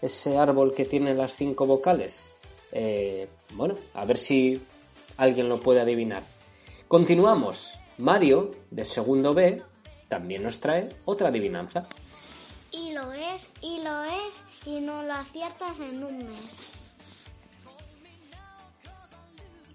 ese 0.00 0.38
árbol 0.38 0.74
que 0.74 0.84
tiene 0.84 1.14
las 1.14 1.36
cinco 1.36 1.66
vocales? 1.66 2.32
Eh, 2.72 3.28
bueno, 3.52 3.74
a 3.94 4.04
ver 4.04 4.18
si 4.18 4.60
alguien 5.16 5.48
lo 5.48 5.60
puede 5.60 5.80
adivinar. 5.80 6.22
Continuamos. 6.88 7.74
Mario, 7.98 8.52
de 8.70 8.84
segundo 8.84 9.32
B, 9.32 9.62
también 10.08 10.42
nos 10.42 10.60
trae 10.60 10.90
otra 11.06 11.28
adivinanza. 11.28 11.88
Y 12.70 12.92
lo 12.92 13.12
es, 13.12 13.50
y 13.62 13.82
lo 13.82 14.04
es, 14.04 14.44
y 14.66 14.80
no 14.80 15.02
lo 15.02 15.14
aciertas 15.14 15.80
en 15.80 16.04
un 16.04 16.18
mes. 16.18 16.52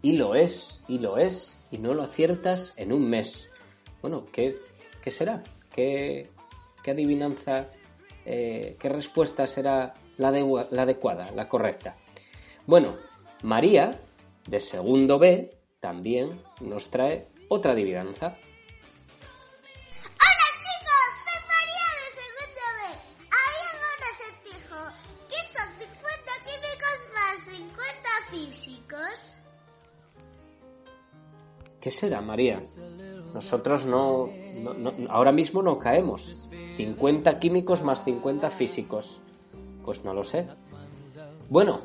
Y 0.01 0.13
lo 0.13 0.35
es, 0.35 0.83
y 0.87 0.99
lo 0.99 1.17
es, 1.17 1.63
y 1.69 1.77
no 1.77 1.93
lo 1.93 2.03
aciertas 2.03 2.73
en 2.77 2.91
un 2.91 3.09
mes. 3.09 3.51
Bueno, 4.01 4.25
¿qué, 4.31 4.57
qué 5.01 5.11
será? 5.11 5.43
¿Qué, 5.71 6.27
qué 6.83 6.91
adivinanza, 6.91 7.69
eh, 8.25 8.75
qué 8.79 8.89
respuesta 8.89 9.45
será 9.45 9.93
la, 10.17 10.31
la 10.31 10.81
adecuada, 10.81 11.31
la 11.31 11.47
correcta? 11.47 11.97
Bueno, 12.65 12.95
María, 13.43 13.99
de 14.47 14.59
segundo 14.59 15.19
B, 15.19 15.55
también 15.79 16.39
nos 16.61 16.89
trae 16.89 17.27
otra 17.47 17.73
adivinanza. 17.73 18.37
¿Qué 31.91 31.97
será, 31.97 32.21
María? 32.21 32.61
Nosotros 33.33 33.85
no, 33.85 34.29
no- 34.63 34.73
no- 34.73 34.93
ahora 35.09 35.33
mismo 35.33 35.61
no 35.61 35.77
caemos. 35.77 36.47
50 36.77 37.37
químicos 37.37 37.83
más 37.83 38.05
50 38.05 38.49
físicos. 38.49 39.19
Pues 39.83 40.05
no 40.05 40.13
lo 40.13 40.23
sé. 40.23 40.47
Bueno, 41.49 41.81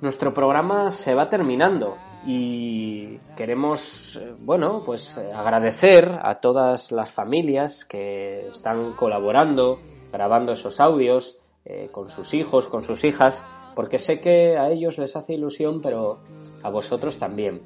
nuestro 0.00 0.34
programa 0.34 0.90
se 0.90 1.14
va 1.14 1.30
terminando 1.30 1.98
y 2.26 3.16
queremos, 3.36 4.16
eh, 4.16 4.34
bueno, 4.40 4.82
pues 4.84 5.16
eh, 5.18 5.32
agradecer 5.32 6.18
a 6.20 6.40
todas 6.40 6.90
las 6.90 7.12
familias 7.12 7.84
que 7.84 8.48
están 8.48 8.94
colaborando, 8.94 9.78
grabando 10.12 10.50
esos 10.50 10.80
audios 10.80 11.38
eh, 11.64 11.90
con 11.92 12.10
sus 12.10 12.34
hijos, 12.34 12.66
con 12.66 12.82
sus 12.82 13.04
hijas, 13.04 13.44
porque 13.76 14.00
sé 14.00 14.20
que 14.20 14.58
a 14.58 14.68
ellos 14.68 14.98
les 14.98 15.14
hace 15.14 15.34
ilusión, 15.34 15.80
pero 15.80 16.18
a 16.64 16.70
vosotros 16.70 17.16
también. 17.18 17.62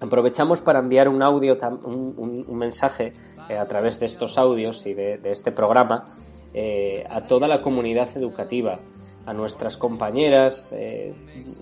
Aprovechamos 0.00 0.60
para 0.60 0.78
enviar 0.78 1.08
un 1.08 1.22
audio, 1.22 1.58
un, 1.84 2.56
mensaje 2.56 3.12
eh, 3.48 3.58
a 3.58 3.66
través 3.66 3.98
de 3.98 4.06
estos 4.06 4.38
audios 4.38 4.86
y 4.86 4.94
de, 4.94 5.20
este 5.24 5.50
programa 5.50 6.06
eh, 6.54 7.04
a 7.10 7.22
toda 7.22 7.48
la 7.48 7.62
comunidad 7.62 8.08
educativa, 8.16 8.78
a 9.26 9.32
nuestras 9.32 9.76
compañeras 9.76 10.72
eh, 10.76 11.14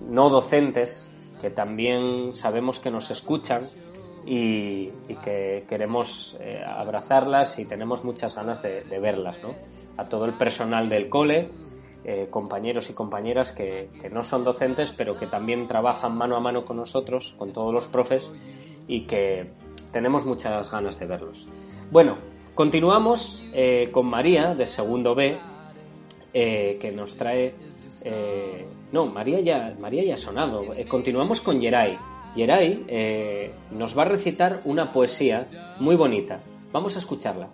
no 0.07 0.29
docentes 0.29 1.05
que 1.41 1.49
también 1.49 2.33
sabemos 2.33 2.79
que 2.79 2.91
nos 2.91 3.09
escuchan 3.09 3.63
y, 4.25 4.91
que 5.23 5.65
queremos 5.67 6.37
abrazarlas 6.65 7.59
y 7.59 7.65
tenemos 7.65 8.03
muchas 8.03 8.35
ganas 8.35 8.61
de 8.61 8.99
verlas, 9.01 9.37
¿no? 9.41 9.53
A 9.97 10.09
todo 10.09 10.25
el 10.25 10.33
personal 10.33 10.89
del 10.89 11.09
cole, 11.09 11.49
eh, 12.03 12.27
compañeros 12.29 12.89
y 12.89 12.93
compañeras 12.93 13.51
que, 13.51 13.89
no 14.11 14.23
son 14.23 14.43
docentes, 14.43 14.93
pero 14.95 15.17
que 15.17 15.27
también 15.27 15.67
trabajan 15.67 16.17
mano 16.17 16.35
a 16.35 16.39
mano 16.39 16.63
con 16.63 16.77
nosotros, 16.77 17.35
con 17.37 17.51
todos 17.51 17.73
los 17.73 17.87
profes, 17.87 18.31
y 18.87 19.01
que 19.01 19.51
tenemos 19.91 20.25
muchas 20.25 20.71
ganas 20.71 20.99
de 20.99 21.05
verlos. 21.05 21.47
Bueno, 21.91 22.17
continuamos 22.55 23.49
eh, 23.53 23.89
con 23.91 24.09
María, 24.09 24.55
de 24.55 24.67
segundo 24.67 25.15
B, 25.15 25.37
eh, 26.33 26.77
que 26.79 26.91
nos 26.91 27.15
trae... 27.17 27.53
no, 28.91 29.07
María 29.07 29.41
ya, 29.41 29.75
María 29.79 30.03
ya 30.03 30.13
ha 30.13 30.17
sonado. 30.17 30.61
Continuamos 30.87 31.41
con 31.41 31.59
Yeray. 31.59 31.97
Yeray 32.35 33.51
nos 33.71 33.97
va 33.97 34.03
a 34.03 34.05
recitar 34.05 34.61
una 34.65 34.91
poesía 34.91 35.47
muy 35.79 35.95
bonita. 35.95 36.41
Vamos 36.71 36.95
a 36.95 36.99
escucharla. 36.99 37.49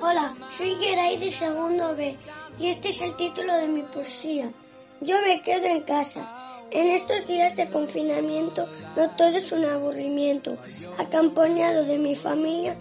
Hola, 0.00 0.36
soy 0.56 0.76
Geray 0.76 1.18
de 1.18 1.32
segundo 1.32 1.96
B 1.96 2.16
y 2.60 2.68
este 2.68 2.90
es 2.90 3.02
el 3.02 3.16
título 3.16 3.52
de 3.54 3.66
mi 3.66 3.82
poesía. 3.82 4.52
Yo 5.00 5.16
me 5.22 5.42
quedo 5.42 5.66
en 5.66 5.80
casa. 5.82 6.62
En 6.70 6.86
estos 6.92 7.26
días 7.26 7.56
de 7.56 7.68
confinamiento 7.68 8.68
no 8.96 9.10
todo 9.16 9.36
es 9.36 9.50
un 9.50 9.64
aburrimiento. 9.64 10.56
Acompañado 10.98 11.84
de 11.84 11.98
mi 11.98 12.14
familia 12.14 12.76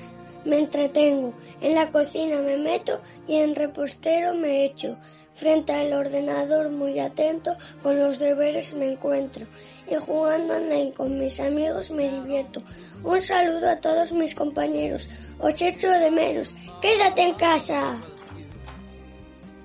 me 0.45 0.59
entretengo. 0.59 1.33
En 1.59 1.73
la 1.73 1.91
cocina 1.91 2.37
me 2.37 2.55
meto 2.55 3.01
y 3.27 3.37
en 3.37 3.55
repostero 3.55 4.35
me 4.35 4.65
echo. 4.65 4.95
Frente 5.37 5.71
al 5.71 5.93
ordenador 5.93 6.69
muy 6.69 6.99
atento 6.99 7.51
con 7.81 7.97
los 7.99 8.17
deberes 8.19 8.75
me 8.75 8.91
encuentro 8.91 9.45
y 9.89 9.95
jugando 9.95 10.55
online 10.55 10.93
con 10.93 11.17
mis 11.17 11.39
amigos 11.39 11.91
me 11.91 12.09
divierto. 12.09 12.61
Un 13.03 13.21
saludo 13.21 13.69
a 13.69 13.79
todos 13.79 14.11
mis 14.11 14.33
compañeros. 14.33 15.09
Os 15.39 15.61
echo 15.61 15.89
de 15.91 16.09
menos. 16.11 16.53
Quédate 16.81 17.21
en 17.21 17.35
casa. 17.35 17.97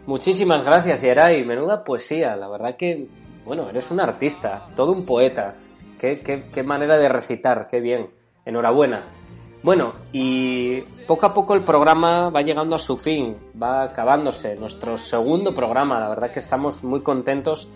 Muchísimas 0.06 0.62
gracias, 0.64 1.00
Yeray. 1.02 1.44
Menuda 1.44 1.84
poesía. 1.84 2.36
La 2.36 2.48
verdad 2.48 2.76
que, 2.76 3.06
bueno, 3.46 3.68
eres 3.70 3.90
un 3.90 4.00
artista, 4.00 4.66
todo 4.76 4.92
un 4.92 5.06
poeta. 5.06 5.54
Qué, 5.98 6.18
qué- 6.20 6.44
qué 6.52 6.62
manera 6.62 6.96
de 6.98 7.08
recitar, 7.08 7.66
qué 7.70 7.80
bien. 7.80 8.10
Enhorabuena. 8.44 9.00
Bueno, 9.62 9.92
y 10.12 10.80
poco 11.06 11.26
a 11.26 11.34
poco 11.34 11.54
el 11.54 11.62
programa 11.62 12.30
va 12.30 12.42
llegando 12.42 12.74
a 12.74 12.80
su 12.80 12.96
fin, 12.96 13.36
va 13.60 13.84
acabándose. 13.84 14.56
Nuestro 14.56 14.98
segundo 14.98 15.54
programa, 15.54 16.00
la 16.00 16.08
verdad 16.08 16.32
que 16.32 16.40
estamos 16.40 16.82
muy 16.82 17.02
contentos 17.02 17.68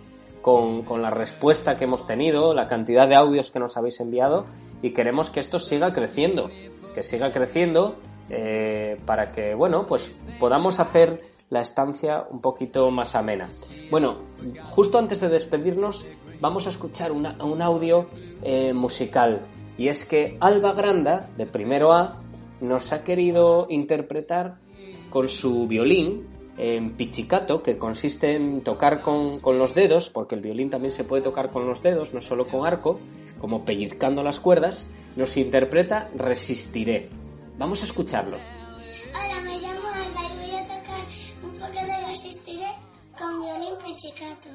con, 0.43 0.83
con 0.83 1.01
la 1.01 1.11
respuesta 1.11 1.77
que 1.77 1.85
hemos 1.85 2.07
tenido, 2.07 2.55
la 2.55 2.67
cantidad 2.67 3.07
de 3.09 3.15
audios 3.15 3.51
que 3.53 3.61
nos 3.61 3.77
habéis 3.77 4.01
enviado 4.01 4.47
y 4.83 4.91
queremos 4.93 5.31
que 5.31 5.39
esto 5.39 5.61
siga 5.61 5.93
creciendo, 5.93 6.51
que 6.95 7.05
siga 7.05 7.31
creciendo 7.31 7.97
eh, 8.31 8.97
para 9.07 9.31
que, 9.31 9.55
bueno, 9.55 9.87
pues 9.87 10.11
podamos 10.41 10.81
hacer 10.81 11.19
la 11.51 11.61
estancia 11.61 12.25
un 12.31 12.41
poquito 12.41 12.91
más 12.91 13.15
amena. 13.15 13.49
Bueno, 13.93 14.17
justo 14.71 14.99
antes 14.99 15.21
de 15.21 15.29
despedirnos, 15.29 16.05
vamos 16.41 16.67
a 16.67 16.71
escuchar 16.71 17.13
una- 17.13 17.37
un 17.45 17.63
audio 17.63 18.07
eh, 18.43 18.73
musical. 18.73 19.43
Y 19.79 19.89
es 19.89 20.05
que 20.05 20.37
Alba 20.41 20.73
Granda, 20.73 21.29
de 21.37 21.47
primero 21.47 21.93
A, 21.93 22.17
nos 22.61 22.93
ha 22.93 23.05
querido 23.05 23.67
interpretar 23.69 24.59
con 25.11 25.29
su 25.29 25.67
violín 25.67 26.27
en 26.59 26.97
pizzicato, 26.97 27.63
que 27.63 27.77
consiste 27.77 28.35
en 28.35 28.63
tocar 28.63 29.03
con, 29.03 29.41
con 29.41 29.59
los 29.59 29.75
dedos, 29.75 30.09
porque 30.09 30.35
el 30.35 30.41
violín 30.41 30.71
también 30.71 30.93
se 30.93 31.05
puede 31.05 31.23
tocar 31.23 31.51
con 31.51 31.67
los 31.67 31.83
dedos, 31.83 32.15
no 32.15 32.21
solo 32.21 32.47
con 32.47 32.67
arco, 32.67 32.99
como 33.41 33.65
pellizcando 33.65 34.23
las 34.23 34.41
cuerdas, 34.41 34.87
nos 35.17 35.37
interpreta 35.37 36.11
Resistiré. 36.15 37.09
Vamos 37.59 37.83
a 37.83 37.85
escucharlo. 37.85 38.39
Hola, 38.39 39.41
me 39.43 39.59
llamo 39.59 39.89
Alba 39.89 40.23
y 40.33 40.37
voy 40.39 40.57
a 40.59 40.65
tocar 40.65 41.07
un 41.43 41.53
poco 41.53 41.87
de 41.87 42.07
Resistiré 42.07 42.69
con 43.19 43.41
violín 43.41 43.75
pizzicato. 43.85 44.49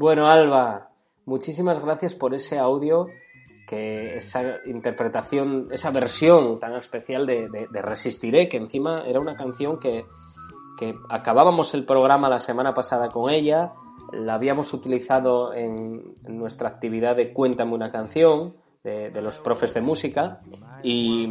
Bueno, 0.00 0.28
Alba, 0.28 0.92
muchísimas 1.26 1.78
gracias 1.78 2.14
por 2.14 2.32
ese 2.32 2.58
audio, 2.58 3.08
que 3.68 4.16
esa 4.16 4.56
interpretación, 4.64 5.68
esa 5.72 5.90
versión 5.90 6.58
tan 6.58 6.74
especial 6.74 7.26
de, 7.26 7.68
Resistiré, 7.70 8.48
que 8.48 8.56
encima 8.56 9.02
era 9.06 9.20
una 9.20 9.36
canción 9.36 9.78
que, 9.78 10.06
acabábamos 11.10 11.74
el 11.74 11.84
programa 11.84 12.30
la 12.30 12.38
semana 12.38 12.72
pasada 12.72 13.10
con 13.10 13.28
ella, 13.30 13.74
la 14.10 14.36
habíamos 14.36 14.72
utilizado 14.72 15.52
en, 15.52 16.14
en 16.24 16.38
nuestra 16.38 16.70
actividad 16.70 17.14
de 17.14 17.34
Cuéntame 17.34 17.74
una 17.74 17.90
canción, 17.90 18.54
de, 18.82 19.20
los 19.20 19.38
profes 19.38 19.74
de 19.74 19.82
música 19.82 20.40
y, 20.82 21.26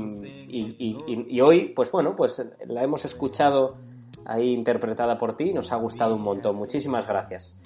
y, 0.47 1.41
hoy, 1.41 1.69
pues 1.75 1.91
bueno, 1.91 2.15
pues 2.15 2.47
la 2.67 2.83
hemos 2.83 3.03
escuchado 3.03 3.77
ahí 4.25 4.53
interpretada 4.53 5.17
por 5.17 5.33
ti 5.33 5.45
y 5.45 5.53
nos 5.53 5.71
ha 5.71 5.77
gustado 5.77 6.13
un 6.13 6.21
montón. 6.21 6.55
Muchísimas 6.55 7.07
gracias. 7.07 7.57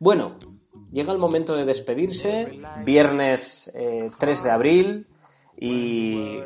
Bueno, 0.00 0.36
llega 0.92 1.12
el 1.12 1.18
momento 1.18 1.54
de 1.54 1.64
despedirse, 1.64 2.60
viernes 2.84 3.70
3 3.72 4.40
eh, 4.40 4.42
de 4.44 4.50
abril 4.50 5.06
y 5.60 6.38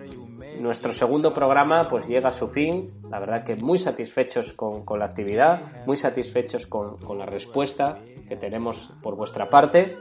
nuestro 0.59 0.93
segundo 0.93 1.35
programa 1.35 1.89
pues 1.89 2.09
llega 2.09 2.29
a 2.29 2.33
su 2.33 2.49
fin. 2.49 2.93
La 3.11 3.19
verdad 3.21 3.45
que 3.45 3.57
muy 3.57 3.79
satisfechos 3.79 4.53
con, 4.55 4.85
la 4.99 5.05
actividad, 5.05 5.85
muy 5.87 5.97
satisfechos 5.97 6.67
con, 6.67 7.19
la 7.19 7.27
respuesta 7.27 7.99
que 8.29 8.37
tenemos 8.37 8.95
por 9.03 9.17
vuestra 9.17 9.51
parte 9.51 9.99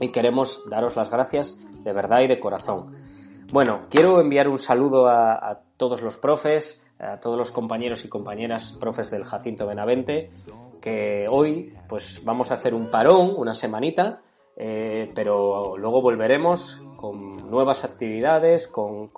y 0.00 0.10
queremos 0.10 0.62
daros 0.70 0.96
las 0.96 1.10
gracias 1.10 1.58
de 1.84 1.92
verdad 1.92 2.20
y 2.20 2.28
de 2.28 2.40
corazón. 2.40 2.96
Bueno, 3.52 3.82
quiero 3.90 4.20
enviar 4.20 4.48
un 4.48 4.58
saludo 4.58 5.06
a, 5.08 5.60
todos 5.76 6.00
los 6.00 6.16
profes, 6.16 6.82
a 6.98 7.20
todos 7.20 7.36
los 7.38 7.50
compañeros 7.50 8.04
y 8.04 8.08
compañeras 8.08 8.76
profes 8.80 9.10
del 9.10 9.24
Jacinto 9.24 9.66
Benavente, 9.66 10.30
que 10.80 11.26
hoy 11.28 11.74
pues 11.88 12.22
vamos 12.24 12.50
a 12.50 12.54
hacer 12.54 12.74
un 12.74 12.90
parón, 12.90 13.32
una 13.36 13.54
semanita, 13.54 14.22
eh, 14.56 15.10
pero 15.14 15.76
luego 15.76 16.00
volveremos 16.00 16.82
con 16.96 17.30
nuevas 17.50 17.84
actividades, 17.84 18.66
con, 18.66 19.10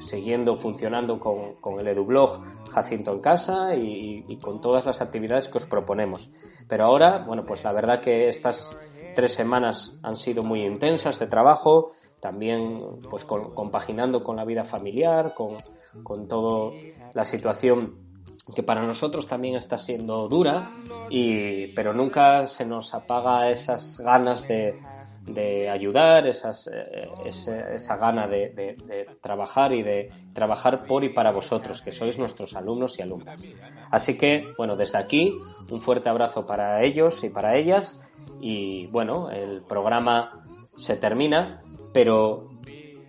siguiendo 0.00 0.56
funcionando 0.56 1.20
con, 1.20 1.80
el 1.80 1.86
EduBlog 1.86 2.40
Jacinto 2.70 3.12
en 3.12 3.20
casa 3.20 3.74
y, 3.76 4.36
con 4.42 4.60
todas 4.60 4.84
las 4.86 5.00
actividades 5.00 5.48
que 5.48 5.58
os 5.58 5.66
proponemos. 5.66 6.30
Pero 6.68 6.84
ahora, 6.84 7.24
bueno, 7.24 7.44
pues 7.46 7.62
la 7.64 7.72
verdad 7.72 8.00
que 8.00 8.28
estas 8.28 8.78
tres 9.14 9.32
semanas 9.32 9.98
han 10.02 10.16
sido 10.16 10.42
muy 10.42 10.62
intensas 10.62 11.18
de 11.18 11.28
trabajo, 11.28 11.92
también 12.20 13.00
pues 13.08 13.24
compaginando 13.24 14.24
con 14.24 14.36
la 14.36 14.44
vida 14.44 14.64
familiar, 14.64 15.32
con, 15.32 15.56
con 16.02 16.28
toda 16.28 16.72
la 17.14 17.24
situación 17.24 18.06
que 18.54 18.62
para 18.62 18.86
nosotros 18.86 19.26
también 19.26 19.56
está 19.56 19.76
siendo 19.76 20.28
dura, 20.28 20.70
y, 21.10 21.68
pero 21.68 21.92
nunca 21.92 22.46
se 22.46 22.64
nos 22.64 22.94
apaga 22.94 23.50
esas 23.50 24.00
ganas 24.00 24.46
de, 24.46 24.78
de 25.26 25.68
ayudar, 25.68 26.26
esas, 26.26 26.68
eh, 26.72 27.08
esa, 27.24 27.96
gana 27.96 28.28
de, 28.28 28.76
trabajar 29.20 29.72
y 29.72 29.82
de 29.82 30.10
trabajar 30.32 30.86
por 30.86 31.04
y 31.04 31.08
para 31.08 31.32
vosotros, 31.32 31.82
que 31.82 31.92
sois 31.92 32.18
nuestros 32.18 32.54
alumnos 32.54 32.98
y 32.98 33.02
alumnas. 33.02 33.42
Así 33.90 34.16
que, 34.16 34.52
bueno, 34.56 34.76
desde 34.76 34.98
aquí, 34.98 35.32
un 35.70 35.80
fuerte 35.80 36.08
abrazo 36.08 36.46
para 36.46 36.82
ellos 36.84 37.22
y 37.24 37.30
para 37.30 37.56
ellas. 37.56 38.00
Y 38.40 38.86
bueno, 38.88 39.30
el 39.30 39.62
programa 39.62 40.42
se 40.76 40.96
termina, 40.96 41.62
pero 41.92 42.48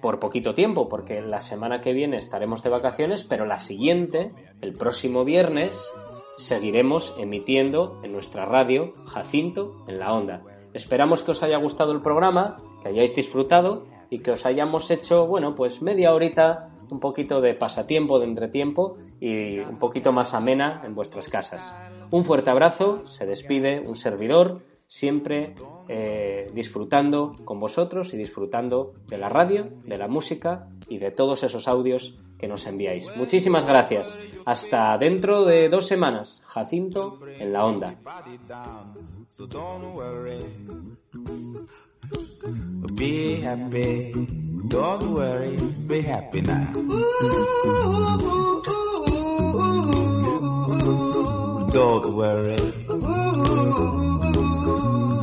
por 0.08 0.22
poquito 0.22 0.54
tiempo, 0.54 0.88
porque 0.88 1.22
la 1.22 1.42
semana 1.42 1.82
que 1.82 1.92
viene 1.92 2.16
estaremos 2.16 2.64
de 2.64 2.70
vacaciones, 2.70 3.26
pero 3.26 3.46
la 3.46 3.60
siguiente, 3.60 4.32
el 4.62 4.72
próximo 4.72 5.26
viernes, 5.26 5.92
seguiremos 6.38 7.14
emitiendo 7.20 8.00
en 8.04 8.14
nuestra 8.14 8.46
radio 8.46 8.94
Jacinto 9.06 9.84
en 9.86 10.00
la 10.00 10.14
Onda. 10.14 10.44
Esperamos 10.74 11.24
que 11.24 11.32
os 11.32 11.44
haya 11.44 11.58
gustado 11.58 11.92
el 11.92 12.02
programa, 12.02 12.62
que 12.82 12.88
hayáis 12.88 13.14
disfrutado 13.18 13.86
y 14.10 14.20
que 14.20 14.32
os 14.32 14.46
hayamos 14.46 14.90
hecho, 14.92 15.28
bueno, 15.28 15.56
pues 15.56 15.82
media 15.82 16.14
horita, 16.14 16.70
un 16.90 17.02
poquito 17.02 17.42
de 17.42 17.54
pasatiempo, 17.56 18.18
de 18.18 18.28
entretiempo 18.28 18.96
y 19.20 19.60
un 19.60 19.78
poquito 19.78 20.14
más 20.14 20.34
amena 20.34 20.84
en 20.86 20.96
vuestras 20.96 21.28
casas. 21.28 21.76
Un 22.12 22.24
fuerte 22.24 22.50
abrazo, 22.50 23.06
se 23.06 23.26
despide 23.26 23.82
un 23.82 23.96
servidor, 23.96 24.62
siempre 24.88 25.54
eh, 25.90 26.50
disfrutando 26.54 27.36
con 27.44 27.60
vosotros 27.60 28.14
y 28.14 28.18
disfrutando 28.18 28.94
de 29.08 29.18
la 29.18 29.30
radio, 29.30 29.70
de 29.86 29.98
la 29.98 30.08
música 30.08 30.70
y 30.88 30.98
de 30.98 31.12
todos 31.12 31.44
esos 31.44 31.68
audios 31.68 32.16
que 32.38 32.48
nos 32.48 32.66
enviáis. 32.68 33.12
Muchísimas 33.16 33.66
gracias. 33.66 34.18
Hasta 34.46 34.98
dentro 34.98 35.44
de 35.44 35.70
dos 35.70 35.88
semanas. 35.88 36.42
Jacinto 36.46 37.20
en 37.28 37.52
la 37.52 37.66
onda. 37.66 37.96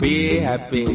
Be 0.00 0.38
happy. 0.38 0.86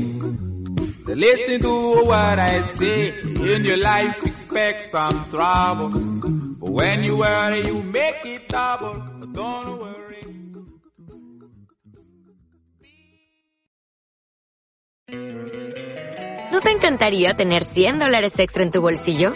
Listen 1.08 1.62
to 1.62 2.06
what 2.06 2.40
I 2.40 2.64
say. 2.76 3.14
In 3.20 3.64
your 3.64 3.78
life, 3.78 4.18
expect 4.26 4.90
some 4.90 5.30
trouble. 5.30 5.90
But 5.90 6.72
when 6.72 7.04
you 7.04 7.18
worry, 7.18 7.68
you 7.68 7.84
make 7.84 8.26
it 8.26 8.50
double. 8.50 8.96
Don't 9.32 9.80
worry. 9.80 10.06
¿No 16.52 16.62
te 16.62 16.72
encantaría 16.72 17.36
tener 17.36 17.64
100 17.64 18.00
dólares 18.00 18.40
extra 18.40 18.64
en 18.64 18.72
tu 18.72 18.82
bolsillo? 18.82 19.36